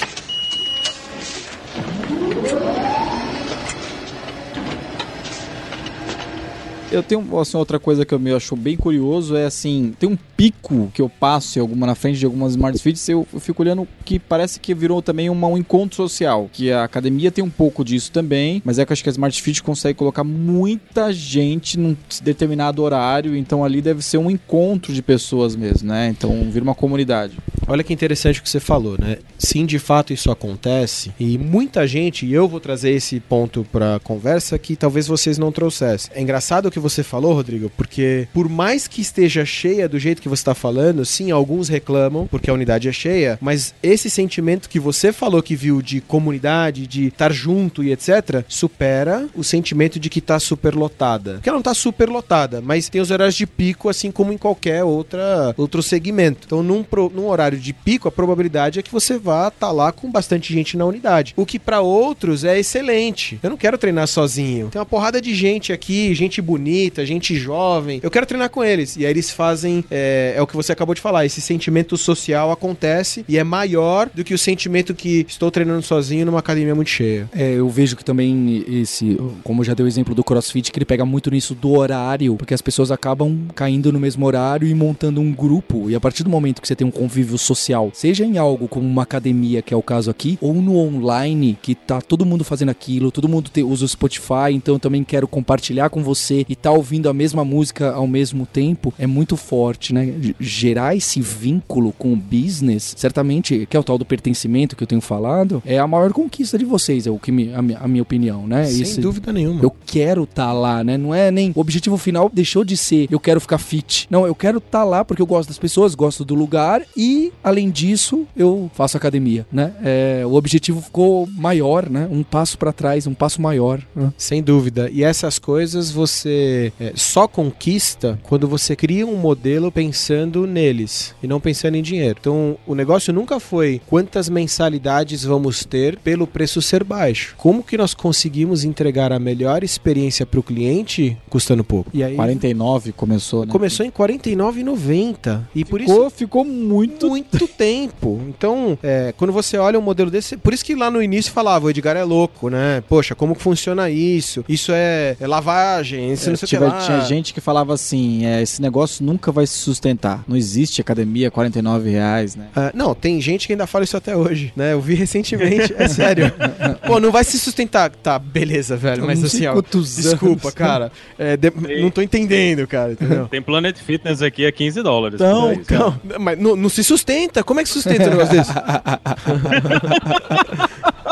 [6.90, 10.16] Eu tenho assim, outra coisa que eu me acho bem curioso é assim, tem um
[10.36, 13.86] pico que eu passo em alguma na frente de algumas smart fits, eu, fico olhando
[14.06, 17.84] que parece que virou também uma, um encontro social, que a academia tem um pouco
[17.84, 21.78] disso também, mas é que eu acho que a smart fit consegue colocar muita gente
[21.78, 26.08] num determinado horário, então ali deve ser um encontro de pessoas mesmo, né?
[26.08, 27.36] Então vira uma comunidade.
[27.66, 29.18] Olha que interessante o que você falou, né?
[29.38, 34.00] Sim, de fato isso acontece e muita gente, e eu vou trazer esse ponto pra
[34.02, 36.10] conversa que talvez vocês não trouxessem.
[36.14, 40.22] É engraçado o que você falou, Rodrigo, porque por mais que esteja cheia do jeito
[40.22, 44.68] que você está falando, sim, alguns reclamam porque a unidade é cheia, mas esse sentimento
[44.68, 49.98] que você falou que viu de comunidade, de estar junto e etc, supera o sentimento
[49.98, 51.34] de que tá superlotada.
[51.34, 54.84] Porque ela não tá superlotada, mas tem os horários de pico assim como em qualquer
[54.84, 56.40] outra outro segmento.
[56.46, 59.90] Então, num, pro- num horário de pico, a probabilidade é que você vá estar lá
[59.92, 61.34] com bastante gente na unidade.
[61.36, 63.38] O que para outros é excelente.
[63.42, 64.68] Eu não quero treinar sozinho.
[64.68, 66.67] Tem uma porrada de gente aqui, gente bonita,
[67.04, 68.00] gente jovem.
[68.02, 68.96] Eu quero treinar com eles.
[68.96, 72.50] E aí eles fazem, é, é o que você acabou de falar, esse sentimento social
[72.50, 76.90] acontece e é maior do que o sentimento que estou treinando sozinho numa academia muito
[76.90, 77.28] cheia.
[77.34, 80.84] É, eu vejo que também esse, como já deu o exemplo do CrossFit, que ele
[80.84, 85.20] pega muito nisso do horário, porque as pessoas acabam caindo no mesmo horário e montando
[85.20, 85.88] um grupo.
[85.90, 88.86] E a partir do momento que você tem um convívio social, seja em algo como
[88.86, 92.70] uma academia, que é o caso aqui, ou no online, que tá todo mundo fazendo
[92.70, 96.54] aquilo, todo mundo te- usa o Spotify, então eu também quero compartilhar com você e
[96.62, 100.12] tá ouvindo a mesma música ao mesmo tempo, é muito forte, né?
[100.40, 104.86] Gerar esse vínculo com o business, certamente, que é o tal do pertencimento que eu
[104.86, 108.02] tenho falado, é a maior conquista de vocês, é o que me, a, a minha
[108.02, 108.64] opinião, né?
[108.66, 109.62] Sem Esse- dúvida nenhuma.
[109.62, 110.96] eu quero estar lá, né?
[110.96, 111.52] Não é nem.
[111.54, 114.06] O objetivo final deixou de ser eu quero ficar fit.
[114.10, 117.70] Não, eu quero estar lá porque eu gosto das pessoas, gosto do lugar e, além
[117.70, 119.72] disso, eu faço academia, né?
[119.82, 122.08] É, o objetivo ficou maior, né?
[122.10, 123.80] Um passo pra trás, um passo maior.
[123.94, 124.12] né?
[124.16, 124.90] Sem dúvida.
[124.92, 126.47] E essas coisas você
[126.80, 132.16] é, só conquista quando você cria um modelo pensando neles e não pensando em dinheiro.
[132.20, 137.34] Então, o negócio nunca foi quantas mensalidades vamos ter pelo preço ser baixo.
[137.36, 141.90] Como que nós conseguimos entregar a melhor experiência para o cliente custando pouco?
[141.92, 143.52] E aí 49 começou, né?
[143.52, 148.20] começou em R$ 49,90 e por isso Ficou, ficou muito muito tempo.
[148.28, 151.66] Então, é, quando você olha um modelo desse, por isso que lá no início falava,
[151.66, 152.82] o Edgar é louco, né?
[152.88, 154.44] Poxa, como que funciona isso?
[154.48, 156.78] Isso é, é lavagem, isso É, não sei tiver- lá.
[156.78, 160.22] Tinha gente que falava assim: é, esse negócio nunca vai se sustentar.
[160.28, 162.46] Não existe academia, 49 reais, né?
[162.54, 164.72] Ah, não, tem gente que ainda fala isso até hoje, né?
[164.72, 166.32] Eu vi recentemente, é sério.
[166.86, 167.90] Pô, não vai se sustentar.
[167.90, 170.54] Tá, beleza, velho, mas não sei assim, ó, desculpa, anos.
[170.54, 170.92] cara.
[171.18, 173.26] é, de- não tô entendendo, cara, entendeu?
[173.28, 175.20] Tem Planet Fitness aqui a 15 dólares.
[175.20, 177.42] Então, aí, então, mas não, não se sustenta.
[177.42, 178.52] Como é que sustenta um negócio desse?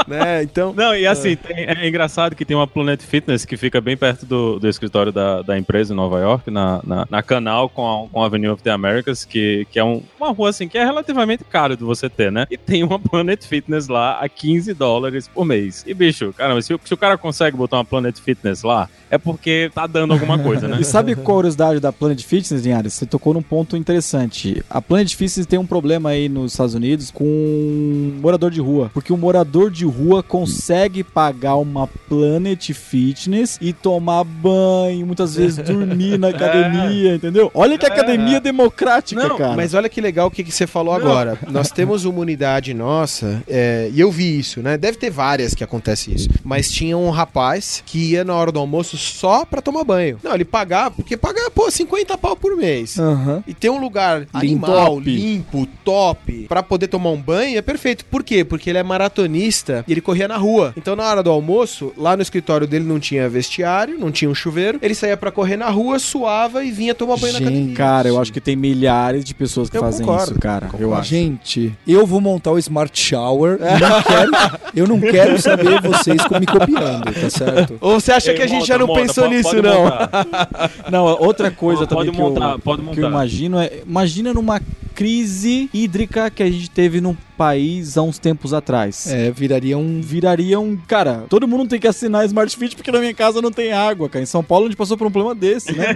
[0.07, 0.43] né?
[0.43, 0.73] Então.
[0.75, 4.25] Não, e assim, tem- é engraçado que tem uma Planet Fitness que fica bem perto
[4.27, 8.09] do, do escritório da, da empresa em Nova York, na, na, na canal com a,
[8.09, 10.85] com a Avenue of the Americas, que, que é um- uma rua assim que é
[10.85, 12.47] relativamente caro de você ter, né?
[12.51, 15.85] E tem uma Planet Fitness lá a 15 dólares por mês.
[15.87, 19.19] E bicho, caramba, se, o- se o cara consegue botar uma Planet Fitness lá, é
[19.19, 20.77] porque tá dando alguma coisa, né?
[20.81, 22.93] E sabe qual a curiosidade da Planet Fitness, Linhares?
[22.95, 24.63] Você tocou num ponto interessante.
[24.69, 28.91] A Planet Fitness tem um problema aí nos Estados Unidos com um morador de rua.
[28.93, 35.59] Porque o morador de rua consegue pagar uma Planet Fitness e tomar banho, muitas vezes
[35.65, 37.51] dormir na academia, entendeu?
[37.55, 39.57] Olha que academia democrática, Não, cara.
[39.57, 41.39] Mas olha que legal o que, que você falou agora.
[41.51, 44.77] Nós temos uma unidade nossa, é, e eu vi isso, né?
[44.77, 46.29] Deve ter várias que acontece isso.
[46.45, 50.19] Mas tinha um rapaz que ia na hora do almoço só pra tomar banho.
[50.23, 52.99] Não, ele pagava, porque paga, pô, 50 pau por mês.
[52.99, 53.43] Aham.
[53.47, 55.11] E ter um lugar animal, Top.
[55.11, 58.05] limpo, top, pra poder tomar um banho é perfeito.
[58.05, 58.45] Por quê?
[58.45, 60.73] Porque ele é maratonista e ele corria na rua.
[60.77, 64.35] Então, na hora do almoço, lá no escritório dele não tinha vestiário, não tinha um
[64.35, 64.79] chuveiro.
[64.83, 67.75] Ele saía pra correr na rua, suava e vinha tomar banho na Gente, academia.
[67.77, 70.31] Cara, eu acho que tem milhares de pessoas que Eu fazem concordo.
[70.33, 70.69] isso, cara.
[70.79, 71.09] Eu acho.
[71.11, 74.31] Gente, eu vou montar o Smart Shower e não quero,
[74.75, 77.79] eu não quero saber vocês me copiando, tá certo?
[77.81, 79.63] Ou você acha que a Ei, gente monta, já não monta, pensou pode- nisso, pode
[79.63, 79.83] não?
[79.85, 80.71] montar.
[80.91, 83.81] Não, outra coisa Pode também que, montar, eu, pode que eu imagino é.
[83.87, 84.61] Imagina numa
[84.97, 89.07] crise hídrica que a gente teve num país há uns tempos atrás.
[89.07, 90.01] É, viraria um.
[90.01, 90.77] Viraria um.
[90.77, 94.09] Cara, todo mundo tem que assinar Smart Fit porque na minha casa não tem água,
[94.09, 94.23] cara.
[94.23, 95.87] Em São Paulo a gente passou por um problema desse, né?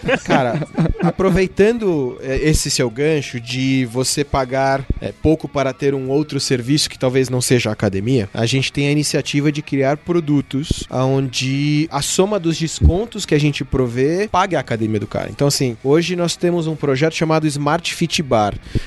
[0.24, 0.66] Cara,
[1.02, 6.88] aproveitando é, esse seu gancho de você pagar é, pouco para ter um outro serviço
[6.88, 11.88] que talvez não seja a academia, a gente tem a iniciativa de criar produtos onde
[11.92, 15.28] a soma dos descontos que a gente provê pague a academia do cara.
[15.30, 18.45] Então, assim, hoje nós temos um projeto chamado Smart Fit Bar,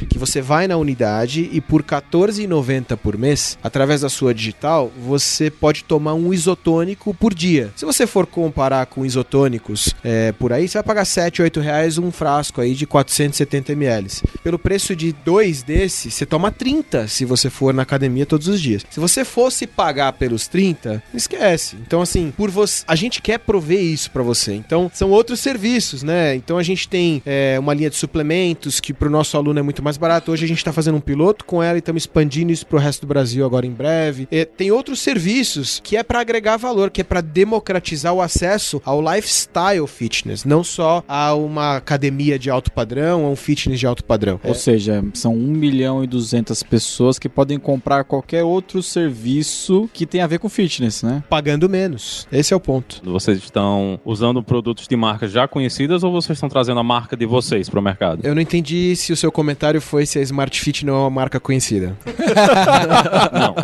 [0.09, 5.49] que você vai na unidade e por R$14,90 por mês, através da sua digital, você
[5.49, 7.71] pode tomar um isotônico por dia.
[7.75, 11.97] Se você for comparar com isotônicos é, por aí, você vai pagar 7, 8 reais
[11.97, 14.09] um frasco aí de 470 ml.
[14.43, 18.61] Pelo preço de dois desses, você toma 30 se você for na academia todos os
[18.61, 18.85] dias.
[18.89, 21.77] Se você fosse pagar pelos 30, esquece.
[21.85, 24.53] Então, assim, por você, a gente quer prover isso pra você.
[24.53, 26.35] Então, são outros serviços, né?
[26.35, 29.81] Então, a gente tem é, uma linha de suplementos que pro nosso aluno é muito
[29.81, 30.31] mais barato.
[30.31, 33.01] Hoje a gente tá fazendo um piloto com ela e estamos expandindo isso pro resto
[33.01, 34.27] do Brasil agora em breve.
[34.31, 38.81] É, tem outros serviços que é pra agregar valor, que é pra democratizar o acesso
[38.85, 43.87] ao lifestyle fitness, não só a uma academia de alto padrão, a um fitness de
[43.87, 44.39] alto padrão.
[44.43, 50.05] Ou seja, são 1 milhão e 200 pessoas que podem comprar qualquer outro serviço que
[50.05, 51.23] tem a ver com fitness, né?
[51.29, 52.27] Pagando menos.
[52.31, 53.01] Esse é o ponto.
[53.03, 57.25] Vocês estão usando produtos de marcas já conhecidas ou vocês estão trazendo a marca de
[57.25, 58.21] vocês pro mercado?
[58.23, 61.09] Eu não entendi se o seu comentário foi se a Smart Fit não é uma
[61.09, 61.95] marca conhecida.
[63.31, 63.55] Não.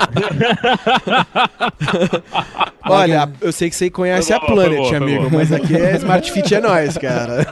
[2.87, 5.31] Olha, eu sei que você conhece Foi a boa, Planet, boa, amigo, boa.
[5.33, 7.47] mas aqui é Smart Fit é nós, cara.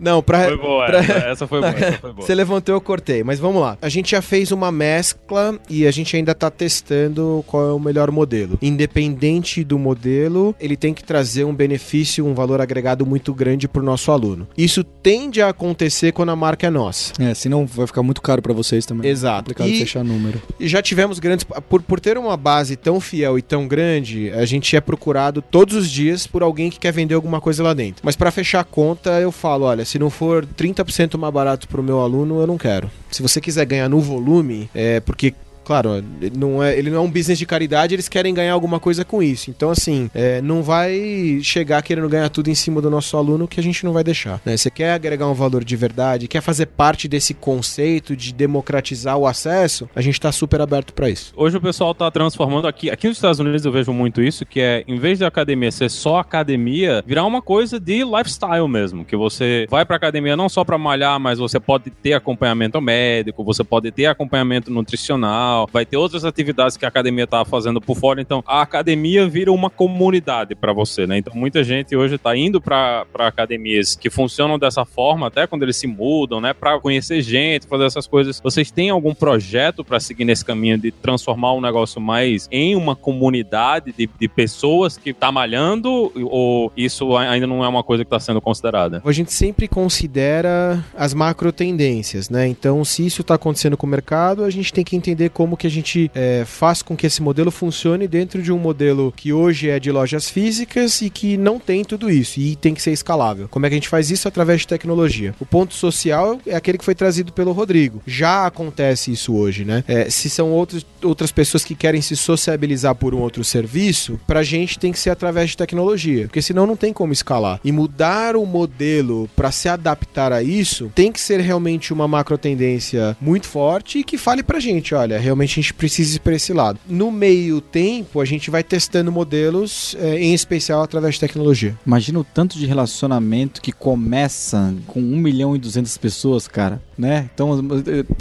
[0.00, 2.26] Não, pra, Foi boa, pra- essa, essa foi boa, essa foi boa.
[2.26, 3.22] Você levantou, eu cortei.
[3.22, 3.76] Mas vamos lá.
[3.82, 7.78] A gente já fez uma mescla e a gente ainda tá testando qual é o
[7.78, 8.58] melhor modelo.
[8.62, 13.82] Independente do modelo, ele tem que trazer um benefício, um valor agregado muito grande pro
[13.82, 14.48] nosso aluno.
[14.56, 17.12] Isso tende a acontecer quando a marca é nossa.
[17.20, 19.10] É, senão vai ficar muito caro pra vocês também.
[19.10, 19.44] Exato.
[19.54, 20.40] Complicado E- fechar número.
[20.58, 21.44] E já tivemos grandes.
[21.68, 25.76] Por, por ter uma base tão fiel e tão grande, a gente é procurado todos
[25.76, 28.02] os dias por alguém que quer vender alguma coisa lá dentro.
[28.04, 31.82] Mas pra fechar a conta, eu falo: olha, se não for 30% mais barato pro
[31.82, 32.90] meu aluno, eu não quero.
[33.10, 35.34] Se você quiser ganhar no volume, é porque.
[35.68, 36.02] Claro,
[36.34, 39.22] não, é, ele não é um business de caridade, eles querem ganhar alguma coisa com
[39.22, 39.50] isso.
[39.50, 43.60] Então, assim, é, não vai chegar querendo ganhar tudo em cima do nosso aluno que
[43.60, 44.40] a gente não vai deixar.
[44.46, 44.56] né?
[44.56, 49.26] Você quer agregar um valor de verdade, quer fazer parte desse conceito de democratizar o
[49.26, 51.34] acesso, a gente tá super aberto pra isso.
[51.36, 52.88] Hoje o pessoal tá transformando aqui.
[52.88, 55.90] Aqui nos Estados Unidos eu vejo muito isso, que é, em vez de academia ser
[55.90, 59.04] só academia, virar uma coisa de lifestyle mesmo.
[59.04, 63.44] Que você vai pra academia não só pra malhar, mas você pode ter acompanhamento médico,
[63.44, 67.96] você pode ter acompanhamento nutricional, vai ter outras atividades que a academia tá fazendo por
[67.96, 68.20] fora.
[68.20, 71.18] Então, a academia vira uma comunidade pra você, né?
[71.18, 75.76] Então, muita gente hoje tá indo pra academias que funcionam dessa forma, até quando eles
[75.76, 76.52] se mudam, né?
[76.52, 78.40] Pra conhecer gente, fazer essas coisas.
[78.40, 82.94] Vocês têm algum projeto pra seguir nesse caminho de transformar um negócio mais em uma
[82.94, 86.12] comunidade de, de pessoas que tá malhando?
[86.30, 89.02] Ou isso ainda não é uma coisa que tá sendo considerada?
[89.04, 92.46] A gente sempre considera as macro tendências, né?
[92.46, 95.56] Então, se isso está acontecendo com o mercado, a gente tem que entender como como
[95.56, 99.32] que a gente é, faz com que esse modelo funcione dentro de um modelo que
[99.32, 102.92] hoje é de lojas físicas e que não tem tudo isso e tem que ser
[102.92, 103.48] escalável.
[103.48, 105.34] Como é que a gente faz isso através de tecnologia?
[105.40, 108.02] O ponto social é aquele que foi trazido pelo Rodrigo.
[108.06, 109.82] Já acontece isso hoje, né?
[109.88, 114.42] É, se são outros, outras pessoas que querem se sociabilizar por um outro serviço, pra
[114.42, 117.58] gente tem que ser através de tecnologia, porque senão não tem como escalar.
[117.64, 122.36] E mudar o modelo para se adaptar a isso tem que ser realmente uma macro
[122.36, 126.34] tendência muito forte e que fale pra gente, olha, realmente a gente precisa ir pra
[126.34, 126.78] esse lado.
[126.88, 131.78] No meio tempo, a gente vai testando modelos, é, em especial através de tecnologia.
[131.86, 137.30] Imagina o tanto de relacionamento que começa com 1 milhão e 200 pessoas, cara, né?
[137.32, 137.58] Então,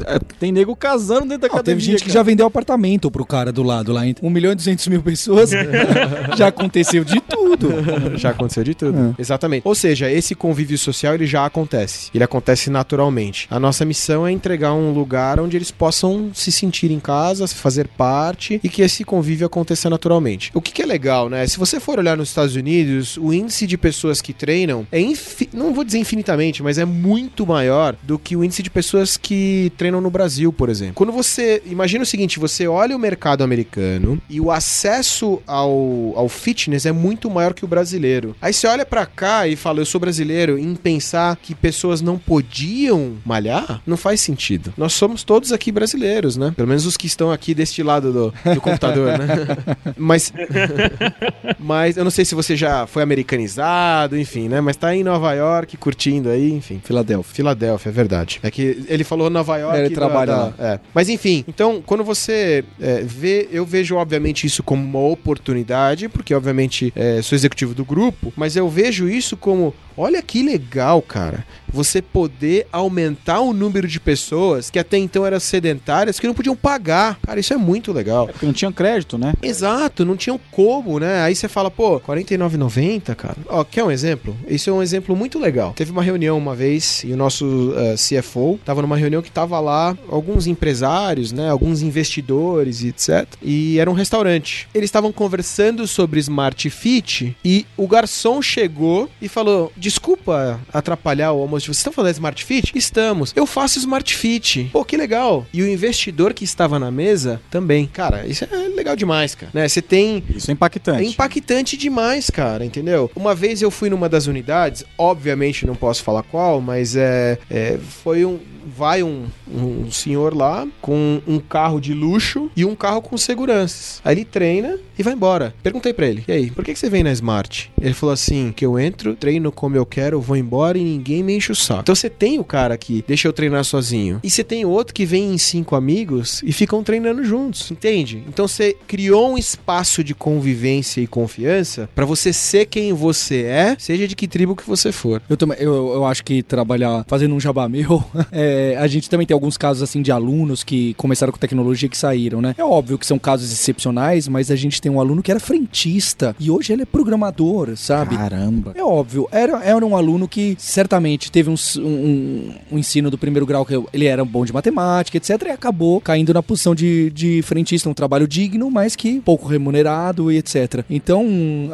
[0.05, 3.25] é, tem nego casando dentro da Não, academia, teve gente que já vendeu apartamento pro
[3.25, 4.05] cara do lado lá.
[4.07, 5.49] Entre 1 milhão e 200 mil pessoas.
[6.37, 7.69] já aconteceu de tudo.
[8.17, 9.15] já aconteceu de tudo.
[9.17, 9.67] Exatamente.
[9.67, 12.09] Ou seja, esse convívio social ele já acontece.
[12.13, 13.47] Ele acontece naturalmente.
[13.49, 17.87] A nossa missão é entregar um lugar onde eles possam se sentir em casa, fazer
[17.87, 20.51] parte e que esse convívio aconteça naturalmente.
[20.53, 21.47] O que, que é legal, né?
[21.47, 25.49] Se você for olhar nos Estados Unidos, o índice de pessoas que treinam é infi-
[25.53, 29.71] não vou dizer infinitamente, mas é muito maior do que o índice de pessoas que
[29.77, 30.95] treinam no Brasil, por exemplo.
[30.95, 36.29] Quando você imagina o seguinte, você olha o mercado americano e o acesso ao, ao
[36.29, 38.35] fitness é muito maior que o brasileiro.
[38.41, 42.17] Aí você olha pra cá e fala, eu sou brasileiro, em pensar que pessoas não
[42.17, 44.73] podiam malhar, não faz sentido.
[44.77, 46.53] Nós somos todos aqui brasileiros, né?
[46.55, 49.27] Pelo menos os que estão aqui deste lado do, do computador, né?
[49.97, 50.31] Mas
[51.59, 54.61] mas eu não sei se você já foi americanizado, enfim, né?
[54.61, 56.81] Mas tá em Nova York curtindo aí, enfim.
[56.83, 57.33] Filadélfia.
[57.33, 58.39] Filadélfia, é verdade.
[58.43, 59.77] É que ele falou Nova York.
[59.79, 60.53] Ele trabalha da- lá.
[60.59, 60.79] é.
[60.93, 66.33] Mas enfim, então, quando você é, vê, eu vejo obviamente isso como uma oportunidade, porque
[66.33, 69.73] obviamente é, sou executivo do grupo, mas eu vejo isso como.
[69.97, 71.43] Olha que legal, cara.
[71.73, 76.55] Você poder aumentar o número de pessoas que até então eram sedentárias que não podiam
[76.55, 77.19] pagar.
[77.25, 78.27] Cara, isso é muito legal.
[78.27, 79.33] Porque não tinha crédito, né?
[79.41, 81.21] Exato, não tinham como, né?
[81.21, 83.35] Aí você fala, pô, R$ 49,90, cara.
[83.47, 84.35] Ó, quer um exemplo?
[84.47, 85.73] Isso é um exemplo muito legal.
[85.73, 89.59] Teve uma reunião uma vez e o nosso eh, CFO tava numa reunião que tava
[89.59, 91.49] lá alguns empresários, né?
[91.49, 93.27] Alguns investidores e etc.
[93.41, 94.67] E era um restaurante.
[94.73, 101.39] Eles estavam conversando sobre Smart Fit e o garçom chegou e falou: Desculpa atrapalhar o
[101.39, 101.67] almoço.
[101.67, 102.73] Vocês estão falando de Smart Fit?
[102.75, 103.31] Estamos.
[103.33, 104.69] Eu faço Smart Fit.
[104.73, 105.45] Pô, que legal.
[105.53, 107.87] E o investidor que estava na mesa também.
[107.87, 109.49] Cara, isso é legal demais, cara.
[109.53, 109.65] Né?
[109.65, 111.01] Você tem Isso é impactante.
[111.01, 113.09] é impactante demais, cara, entendeu?
[113.15, 117.77] Uma vez eu fui numa das unidades, obviamente não posso falar qual, mas é, é,
[118.03, 118.37] foi um.
[118.69, 124.01] Vai um, um senhor lá com um carro de luxo e um carro com seguranças.
[124.03, 125.55] Aí ele treina e vai embora.
[125.63, 127.71] Perguntei pra ele: E aí, por que, que você vem na Smart?
[127.81, 131.35] Ele falou assim: que eu entro, treino como eu quero, vou embora e ninguém me
[131.35, 131.81] enche o saco.
[131.81, 134.19] Então você tem o cara que deixa eu treinar sozinho.
[134.23, 137.71] E você tem outro que vem em cinco amigos e ficam treinando juntos.
[137.71, 138.23] Entende?
[138.27, 143.75] Então você criou um espaço de convivência e confiança pra você ser quem você é,
[143.79, 145.21] seja de que tribo que você for.
[145.29, 149.25] Eu, também, eu, eu acho que trabalhar fazendo um jabá meu, é, a gente também
[149.27, 152.55] tem alguns casos assim de alunos que começaram com tecnologia e que saíram, né?
[152.57, 156.35] É óbvio que são casos excepcionais, mas a gente tem um aluno que era frentista
[156.39, 158.15] e hoje ele é programador, sabe?
[158.15, 158.73] Caramba.
[158.75, 163.45] É óbvio, era, era um aluno que certamente teve um, um- um ensino do primeiro
[163.45, 165.43] grau que eu- ele era bom de matemática, etc.
[165.47, 170.31] E acabou caindo na posição de, de frentista, um trabalho digno, mas que pouco remunerado
[170.31, 170.83] e etc.
[170.89, 171.25] Então,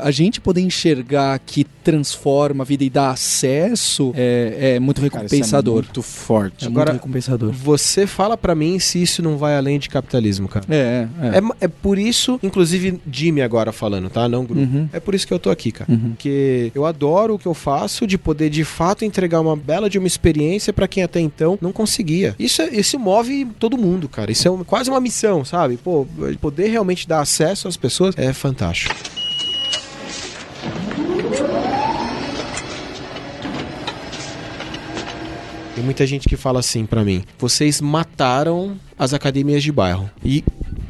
[0.01, 5.07] a gente poder enxergar que transforma a vida e dá acesso é, é muito Cara,
[5.07, 5.73] isso é recompensador.
[5.75, 6.65] muito forte.
[6.65, 7.51] É Agora- muito recompensador.
[7.51, 10.65] Você fala pra mim se isso não vai além de capitalismo, cara.
[10.69, 11.37] É, é.
[11.37, 14.27] É, é por isso, inclusive Jimmy agora falando, tá?
[14.27, 14.61] Não grupo.
[14.61, 14.89] Uhum.
[14.93, 15.91] É por isso que eu tô aqui, cara.
[15.91, 16.11] Uhum.
[16.11, 19.97] Porque eu adoro o que eu faço de poder de fato entregar uma bela de
[19.97, 22.35] uma experiência pra quem até então não conseguia.
[22.39, 24.31] Isso, é- isso move todo mundo, cara.
[24.31, 25.77] Isso é um- quase uma missão, sabe?
[25.77, 26.07] Pô,
[26.41, 28.93] poder realmente dar acesso às pessoas é fantástico.
[35.75, 40.09] Tem muita gente que fala assim pra mim: vocês mataram as academias de bairro.
[40.23, 40.43] E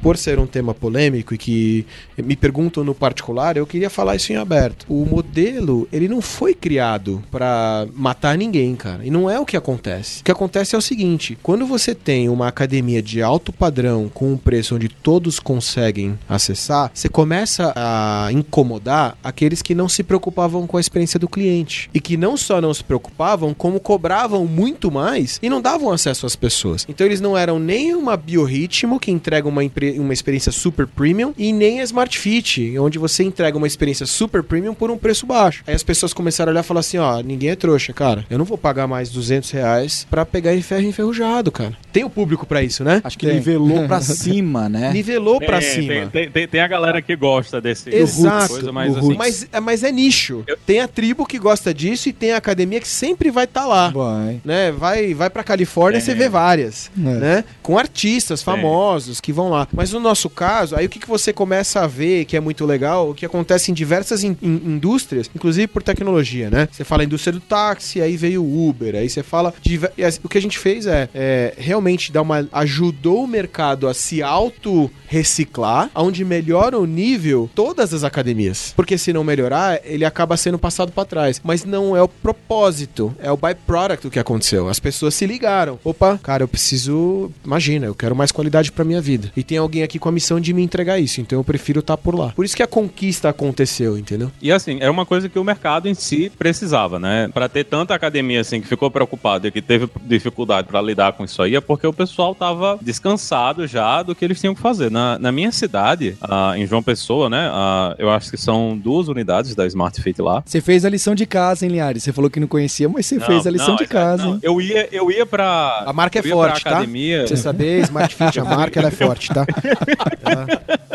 [0.03, 1.85] por ser um tema polêmico e que
[2.17, 4.85] me perguntam no particular, eu queria falar isso em aberto.
[4.89, 9.05] O modelo, ele não foi criado pra matar ninguém, cara.
[9.05, 10.19] E não é o que acontece.
[10.21, 14.33] O que acontece é o seguinte: quando você tem uma academia de alto padrão com
[14.33, 20.67] um preço onde todos conseguem acessar, você começa a incomodar aqueles que não se preocupavam
[20.67, 21.89] com a experiência do cliente.
[21.93, 26.25] E que não só não se preocupavam, como cobravam muito mais e não davam acesso
[26.25, 26.85] às pessoas.
[26.89, 31.33] Então eles não eram nem uma biorritmo que entrega uma, empre- uma experiência super premium,
[31.37, 35.25] e nem a Smart Fit, onde você entrega uma experiência super premium por um preço
[35.25, 35.63] baixo.
[35.67, 38.25] Aí as pessoas começaram a olhar e falar assim: ó, ninguém é trouxa, cara.
[38.29, 41.77] Eu não vou pagar mais 200 reais pra pegar em ferro enferrujado, cara.
[41.91, 43.01] Tem o público pra isso, né?
[43.03, 44.91] Acho que nivelou pra cima, né?
[44.93, 45.87] Nivelou pra Tem- cima.
[45.93, 48.49] Tem, tem- tem- tem a galera que gosta desse Exato.
[48.53, 50.43] coisa, mas assim, Mas, é- mas é nicho.
[50.65, 53.89] Tem a tribo que gosta disso e tem a academia que sempre vai estar lá.
[53.89, 54.41] Vai.
[54.43, 54.71] Né?
[54.71, 56.05] Vai, vai pra Califórnia e Tem.
[56.13, 56.99] você vê várias, É.
[56.99, 57.43] né?
[57.61, 59.67] Com artistas famosos que vão lá.
[59.73, 62.65] Mas no nosso caso, aí o que, que você começa a ver que é muito
[62.65, 66.67] legal, o que acontece em diversas in- in- indústrias, inclusive por tecnologia, né?
[66.71, 69.53] Você fala indústria do táxi, aí veio o Uber, aí você fala...
[69.61, 69.79] de
[70.23, 72.47] o que a gente fez é, é realmente dar uma...
[72.51, 78.73] ajudou o mercado a se auto reciclar, onde melhora o nível todas as academias.
[78.75, 81.41] Porque se não melhorar, ele acaba sendo passado pra trás.
[81.43, 84.69] Mas não é o propósito, é o byproduct do que aconteceu.
[84.69, 85.79] As pessoas se ligaram.
[85.83, 89.31] Opa, cara, eu preciso, imagina, eu quero mais qualidade pra minha vida.
[89.35, 91.97] E tem alguém aqui com a missão de me entregar isso, então eu prefiro estar
[91.97, 92.29] por lá.
[92.35, 94.31] Por isso que a conquista aconteceu, entendeu?
[94.41, 97.29] E assim, era uma coisa que o mercado em si precisava, né?
[97.33, 101.23] Pra ter tanta academia assim que ficou preocupada e que teve dificuldade pra lidar com
[101.23, 104.91] isso aí, é porque o pessoal tava descansado já do que eles tinham que fazer.
[104.91, 107.49] Na, na minha cidade, ah, em João Pessoa, né?
[107.51, 110.43] ah, eu acho que são duas unidades da Smart Fit lá.
[110.45, 112.03] Você fez a lição de casa, hein, Linhares?
[112.03, 114.23] Você falou que não conhecia, mas você Não, fez a lição não, de é- casa,
[114.25, 114.39] não, hein?
[114.43, 115.83] Eu ia, eu ia pra.
[115.85, 116.77] A marca é forte, pra tá?
[116.77, 117.19] academia.
[117.19, 119.45] Pra você saber, Smart Fit, a marca, ela é forte, tá?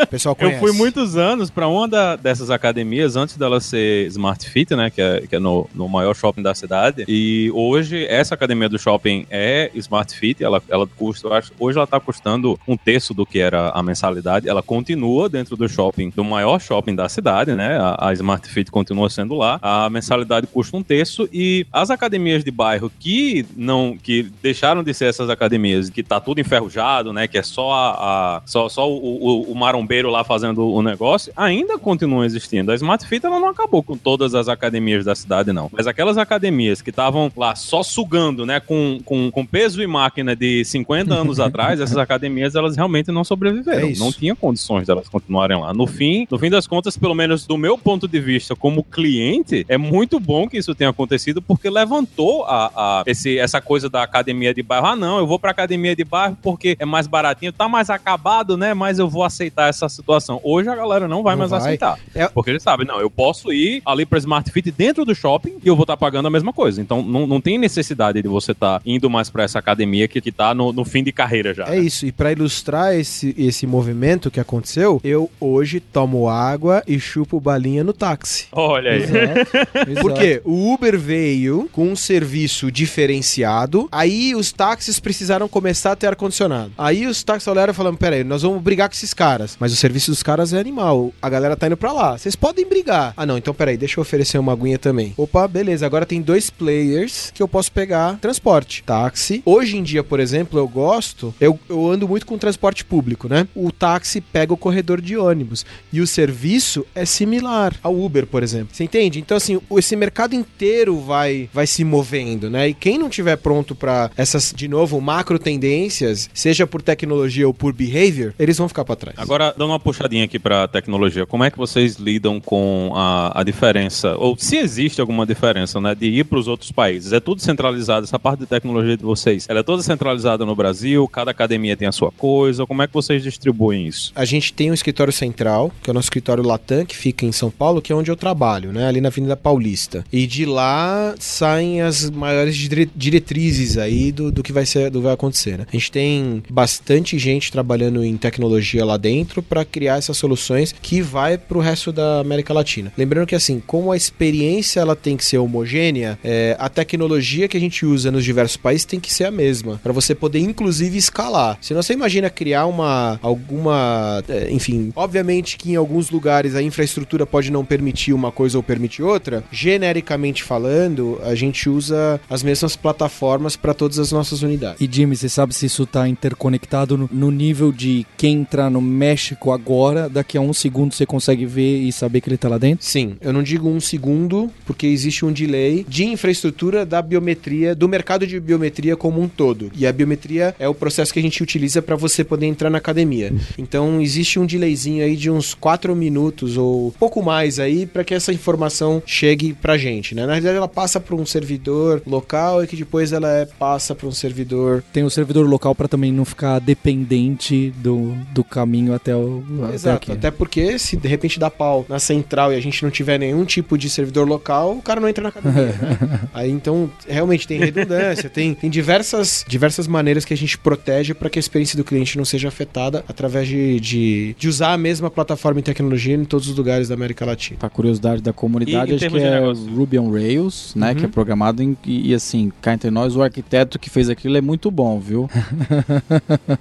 [0.01, 0.59] O pessoal Eu conhece.
[0.59, 4.89] fui muitos anos pra uma da- dessas academias antes dela ser Smart Fit, né?
[4.89, 7.05] Que é, que é no, no maior shopping da cidade.
[7.07, 10.43] E hoje essa academia do shopping é Smart Fit.
[10.43, 13.83] Ela, ela custa, eu acho, hoje ela tá custando um terço do que era a
[13.83, 14.47] mensalidade.
[14.49, 17.77] Ela continua dentro do shopping, do maior shopping da cidade, né?
[17.79, 19.59] A, a Smart Fit continua sendo lá.
[19.61, 24.93] A mensalidade custa um terço e as academias de bairro que não, que deixaram de
[24.93, 27.27] ser essas academias, que tá tudo enferrujado, né?
[27.27, 27.89] Que é só a,
[28.37, 32.71] a- só, só o, o, o marombeiro lá fazendo o negócio, ainda continuam existindo.
[32.71, 35.69] A Smart Fit ela não acabou com todas as academias da cidade, não.
[35.71, 38.59] Mas aquelas academias que estavam lá só sugando, né?
[38.59, 43.23] Com, com, com peso e máquina de 50 anos atrás, essas academias elas realmente não
[43.23, 43.89] sobreviveram.
[43.89, 45.73] É não tinha condições delas continuarem lá.
[45.73, 49.65] No fim, no fim das contas, pelo menos do meu ponto de vista como cliente,
[49.69, 54.03] é muito bom que isso tenha acontecido porque levantou a, a- esse, essa coisa da
[54.03, 54.87] academia de bairro.
[54.87, 58.38] Ah, não, eu vou pra academia de bairro porque é mais baratinho, tá mais acabado,
[58.57, 58.73] né?
[58.73, 60.39] Mas eu vou aceitar essa situação.
[60.43, 61.59] Hoje a galera não vai Não mais vai.
[61.59, 61.97] aceitar.
[62.15, 65.57] É- Porque eles sabem, não, eu posso ir ali pra Smart Fit dentro do shopping
[65.63, 66.81] e eu vou estar pagando a mesma coisa.
[66.81, 70.31] Então não, não tem necessidade de você estar indo mais pra essa academia que, que
[70.31, 71.65] tá no, no fim de carreira já.
[71.73, 76.99] É isso, e pra ilustrar esse, esse movimento que aconteceu, eu hoje tomo água e
[76.99, 78.47] chupo balinha no táxi.
[78.51, 79.03] Olha aí.
[79.03, 79.99] Exato.
[80.01, 80.41] Por quê?
[80.45, 86.71] O Uber veio com um serviço diferenciado, aí os táxis precisaram começar a ter ar-condicionado.
[86.77, 89.57] Aí os táxis olharam e falaram: peraí, nós vamos brigar com esses caras.
[89.59, 91.11] Mas o serviço dos caras é animal.
[91.21, 92.17] A galera tá indo pra lá.
[92.17, 93.13] Vocês podem brigar.
[93.17, 95.13] Ah, não, então peraí, deixa eu oferecer uma aguinha também.
[95.17, 95.85] Opa, beleza.
[95.85, 98.83] Agora tem dois players que eu posso pegar transporte.
[98.85, 99.41] Táxi.
[99.45, 101.33] Hoje em dia, por exemplo, eu gosto.
[101.39, 103.47] Eu, eu ando muito com transporte público, né?
[103.55, 105.65] O táxi pega o corredor de ônibus.
[105.91, 108.69] E o serviço é similar ao Uber, por exemplo.
[108.71, 109.19] Você entende?
[109.19, 112.69] Então, assim, esse mercado inteiro vai, vai se movendo, né?
[112.69, 117.53] E quem não tiver pronto pra essas, de novo, macro tendências, seja por tecnologia ou
[117.53, 119.17] por behavior, eles vão ficar pra trás.
[119.17, 123.43] Agora, dando uma puxadinha aqui pra tecnologia, como é que vocês lidam com a, a
[123.43, 127.13] diferença, ou se existe alguma diferença, né, de ir pros outros países?
[127.13, 131.07] É tudo centralizado, essa parte de tecnologia de vocês, ela é toda centralizada no Brasil,
[131.07, 134.11] cada academia tem a sua coisa, como é que vocês distribuem isso?
[134.15, 137.31] A gente tem um escritório central, que é o nosso escritório Latam, que fica em
[137.31, 138.87] São Paulo, que é onde eu trabalho, né?
[138.87, 140.03] Ali na Avenida Paulista.
[140.11, 144.99] E de lá saem as maiores dire- diretrizes aí do, do que vai ser, do
[144.99, 145.65] que vai acontecer, né?
[145.67, 151.01] A gente tem bastante gente trabalhando em tecnologia lá dentro para criar essas soluções que
[151.01, 152.91] vai pro resto da América Latina.
[152.97, 157.57] Lembrando que assim, como a experiência ela tem que ser homogênea, é, a tecnologia que
[157.57, 160.97] a gente usa nos diversos países tem que ser a mesma, para você poder inclusive
[160.97, 161.57] escalar.
[161.61, 167.25] Se você imagina criar uma alguma, é, enfim, obviamente que em alguns lugares a infraestrutura
[167.25, 172.75] pode não permitir uma coisa ou permitir outra, genericamente falando, a gente usa as mesmas
[172.75, 174.81] plataformas para todas as nossas unidades.
[174.81, 178.81] E Jimmy, você sabe se isso tá interconectado no, no nível de quem entrar no
[178.81, 182.57] México agora, daqui a um segundo você consegue ver e saber que ele tá lá
[182.57, 182.85] dentro?
[182.85, 187.87] Sim, eu não digo um segundo, porque existe um delay de infraestrutura da biometria, do
[187.87, 189.71] mercado de biometria como um todo.
[189.75, 192.77] E a biometria é o processo que a gente utiliza para você poder entrar na
[192.77, 193.33] academia.
[193.57, 198.13] Então existe um delayzinho aí de uns 4 minutos ou pouco mais aí para que
[198.13, 200.25] essa informação chegue pra gente, né?
[200.25, 204.07] Na verdade ela passa para um servidor local e que depois ela é- passa para
[204.07, 208.93] um servidor Tem o servidor local pra também não ficar dependente do do, do caminho
[208.93, 210.11] até o até Exato, aqui.
[210.11, 213.43] até porque se de repente dá pau na central e a gente não tiver nenhum
[213.45, 216.19] tipo de servidor local, o cara não entra na academia, né?
[216.33, 221.29] Aí então, realmente tem redundância, tem, tem diversas, diversas maneiras que a gente protege para
[221.29, 225.09] que a experiência do cliente não seja afetada através de, de, de usar a mesma
[225.09, 227.59] plataforma e tecnologia em todos os lugares da América Latina.
[227.59, 229.75] Pra curiosidade da comunidade, E acho que é negócio?
[229.75, 230.89] Ruby on Rails, né?
[230.89, 230.95] Uhum.
[230.95, 234.37] Que é programado em, e, e, assim, cá entre nós, o arquiteto que fez aquilo
[234.37, 235.29] é muito bom, viu?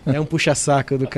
[0.07, 1.18] É um puxa-saco do cara.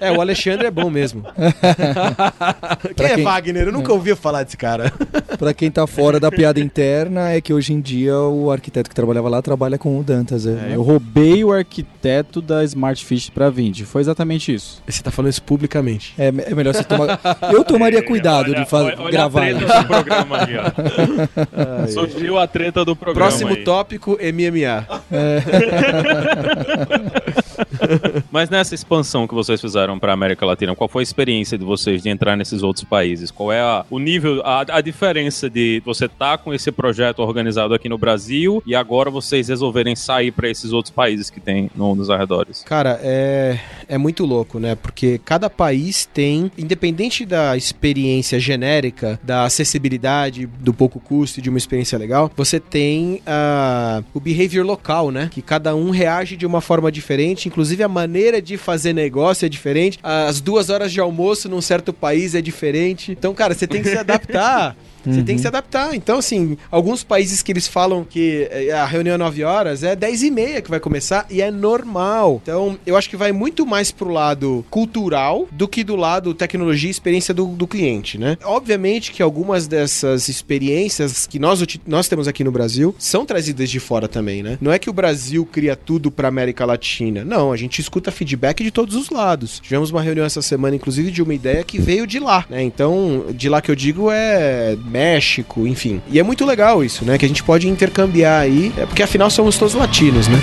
[0.00, 1.22] é, o Alexandre é bom mesmo.
[2.96, 3.66] quem é quem- Wagner?
[3.68, 4.92] Eu nunca ouvi falar desse cara.
[5.38, 8.94] Pra quem tá fora da piada interna, é que hoje em dia o arquiteto que
[8.94, 10.46] trabalhava lá trabalha com o Dantas.
[10.46, 10.50] É.
[10.70, 13.84] É, eu roubei o arquiteto da Smart Fish pra 20.
[13.84, 14.82] Foi exatamente isso.
[14.86, 16.14] Você tá falando isso publicamente.
[16.18, 17.18] É, é melhor você tomar.
[17.52, 21.86] Eu tomaria cuidado Olha- de fa- olha- olha gravar a treta do programa ó.
[21.90, 23.64] Surgiu a treta do programa Próximo aí.
[23.64, 24.86] tópico, MMA.
[28.32, 32.02] Mas nessa expansão que vocês fizeram para América Latina, qual foi a experiência de vocês
[32.02, 33.30] de entrar nesses outros países?
[33.30, 37.74] Qual é a- o nível, a, a diferença de você estar com esse projeto organizado
[37.74, 41.94] aqui no Brasil e agora vocês resolverem sair para esses outros países que tem no,
[41.94, 42.62] nos arredores?
[42.64, 44.74] Cara, é, é muito louco, né?
[44.76, 51.50] Porque cada país tem, independente da experiência genérica, da acessibilidade, do pouco custo e de
[51.50, 55.28] uma experiência legal, você tem ah, o behavior local, né?
[55.30, 59.48] Que cada um reage de uma forma diferente, inclusive a maneira de fazer negócio é
[59.48, 63.12] diferente, as duas horas de almoço num certo país é diferente.
[63.12, 64.76] Então, cara, você tem que se adaptar.
[65.04, 65.94] Você tem que se adaptar.
[65.94, 69.96] Então, assim, alguns países que eles falam que eh, a reunião é 9 horas é
[69.96, 72.40] 10 e meia que vai começar e é normal.
[72.42, 76.88] Então, eu acho que vai muito mais pro lado cultural do que do lado tecnologia
[76.88, 78.36] e experiência do, do cliente, né?
[78.44, 83.80] Obviamente que algumas dessas experiências que nós, nós temos aqui no Brasil são trazidas de
[83.80, 84.58] fora também, né?
[84.60, 87.24] Não é que o Brasil cria tudo pra América Latina.
[87.24, 89.60] Não, a gente escuta feedback de todos os lados.
[89.60, 92.62] Tivemos uma reunião essa semana, inclusive, de uma ideia que veio de lá, né?
[92.62, 96.02] Então, de lá que eu digo é México, enfim.
[96.10, 97.16] E é muito legal isso, né?
[97.16, 100.38] Que a gente pode intercambiar aí, é porque afinal somos todos latinos, né?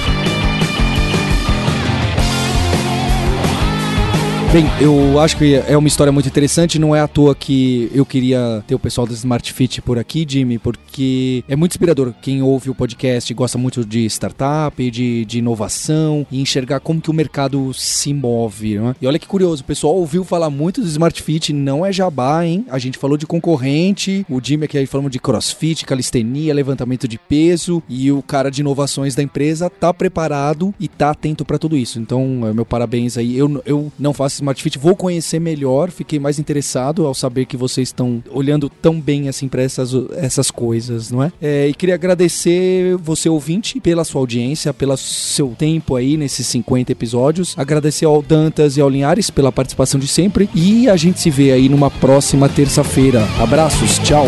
[4.51, 6.79] Bem, eu acho que é uma história muito interessante.
[6.79, 10.25] Não é à toa que eu queria ter o pessoal da Smart Fit por aqui,
[10.27, 12.15] Jimmy, porque é muito inspirador.
[12.19, 17.11] Quem ouve o podcast gosta muito de startup, de, de inovação e enxergar como que
[17.11, 18.79] o mercado se move.
[18.79, 18.95] Né?
[18.99, 22.43] E olha que curioso, o pessoal ouviu falar muito do Smart Fit, não é jabá,
[22.43, 22.65] hein?
[22.71, 27.83] A gente falou de concorrente, o Jimmy aqui falamos de crossfit, calistenia, levantamento de peso
[27.87, 31.99] e o cara de inovações da empresa tá preparado e tá atento para tudo isso.
[31.99, 33.37] Então, é, meu parabéns aí.
[33.37, 37.57] Eu, eu não faço Smart Fit, vou conhecer melhor, fiquei mais interessado ao saber que
[37.57, 41.31] vocês estão olhando tão bem assim para essas, essas coisas, não é?
[41.41, 46.91] É, E queria agradecer você ouvinte pela sua audiência, pelo seu tempo aí nesses 50
[46.91, 47.53] episódios.
[47.57, 51.51] Agradecer ao Dantas e ao Linhares pela participação de sempre e a gente se vê
[51.51, 53.27] aí numa próxima terça-feira.
[53.39, 54.27] Abraços, tchau.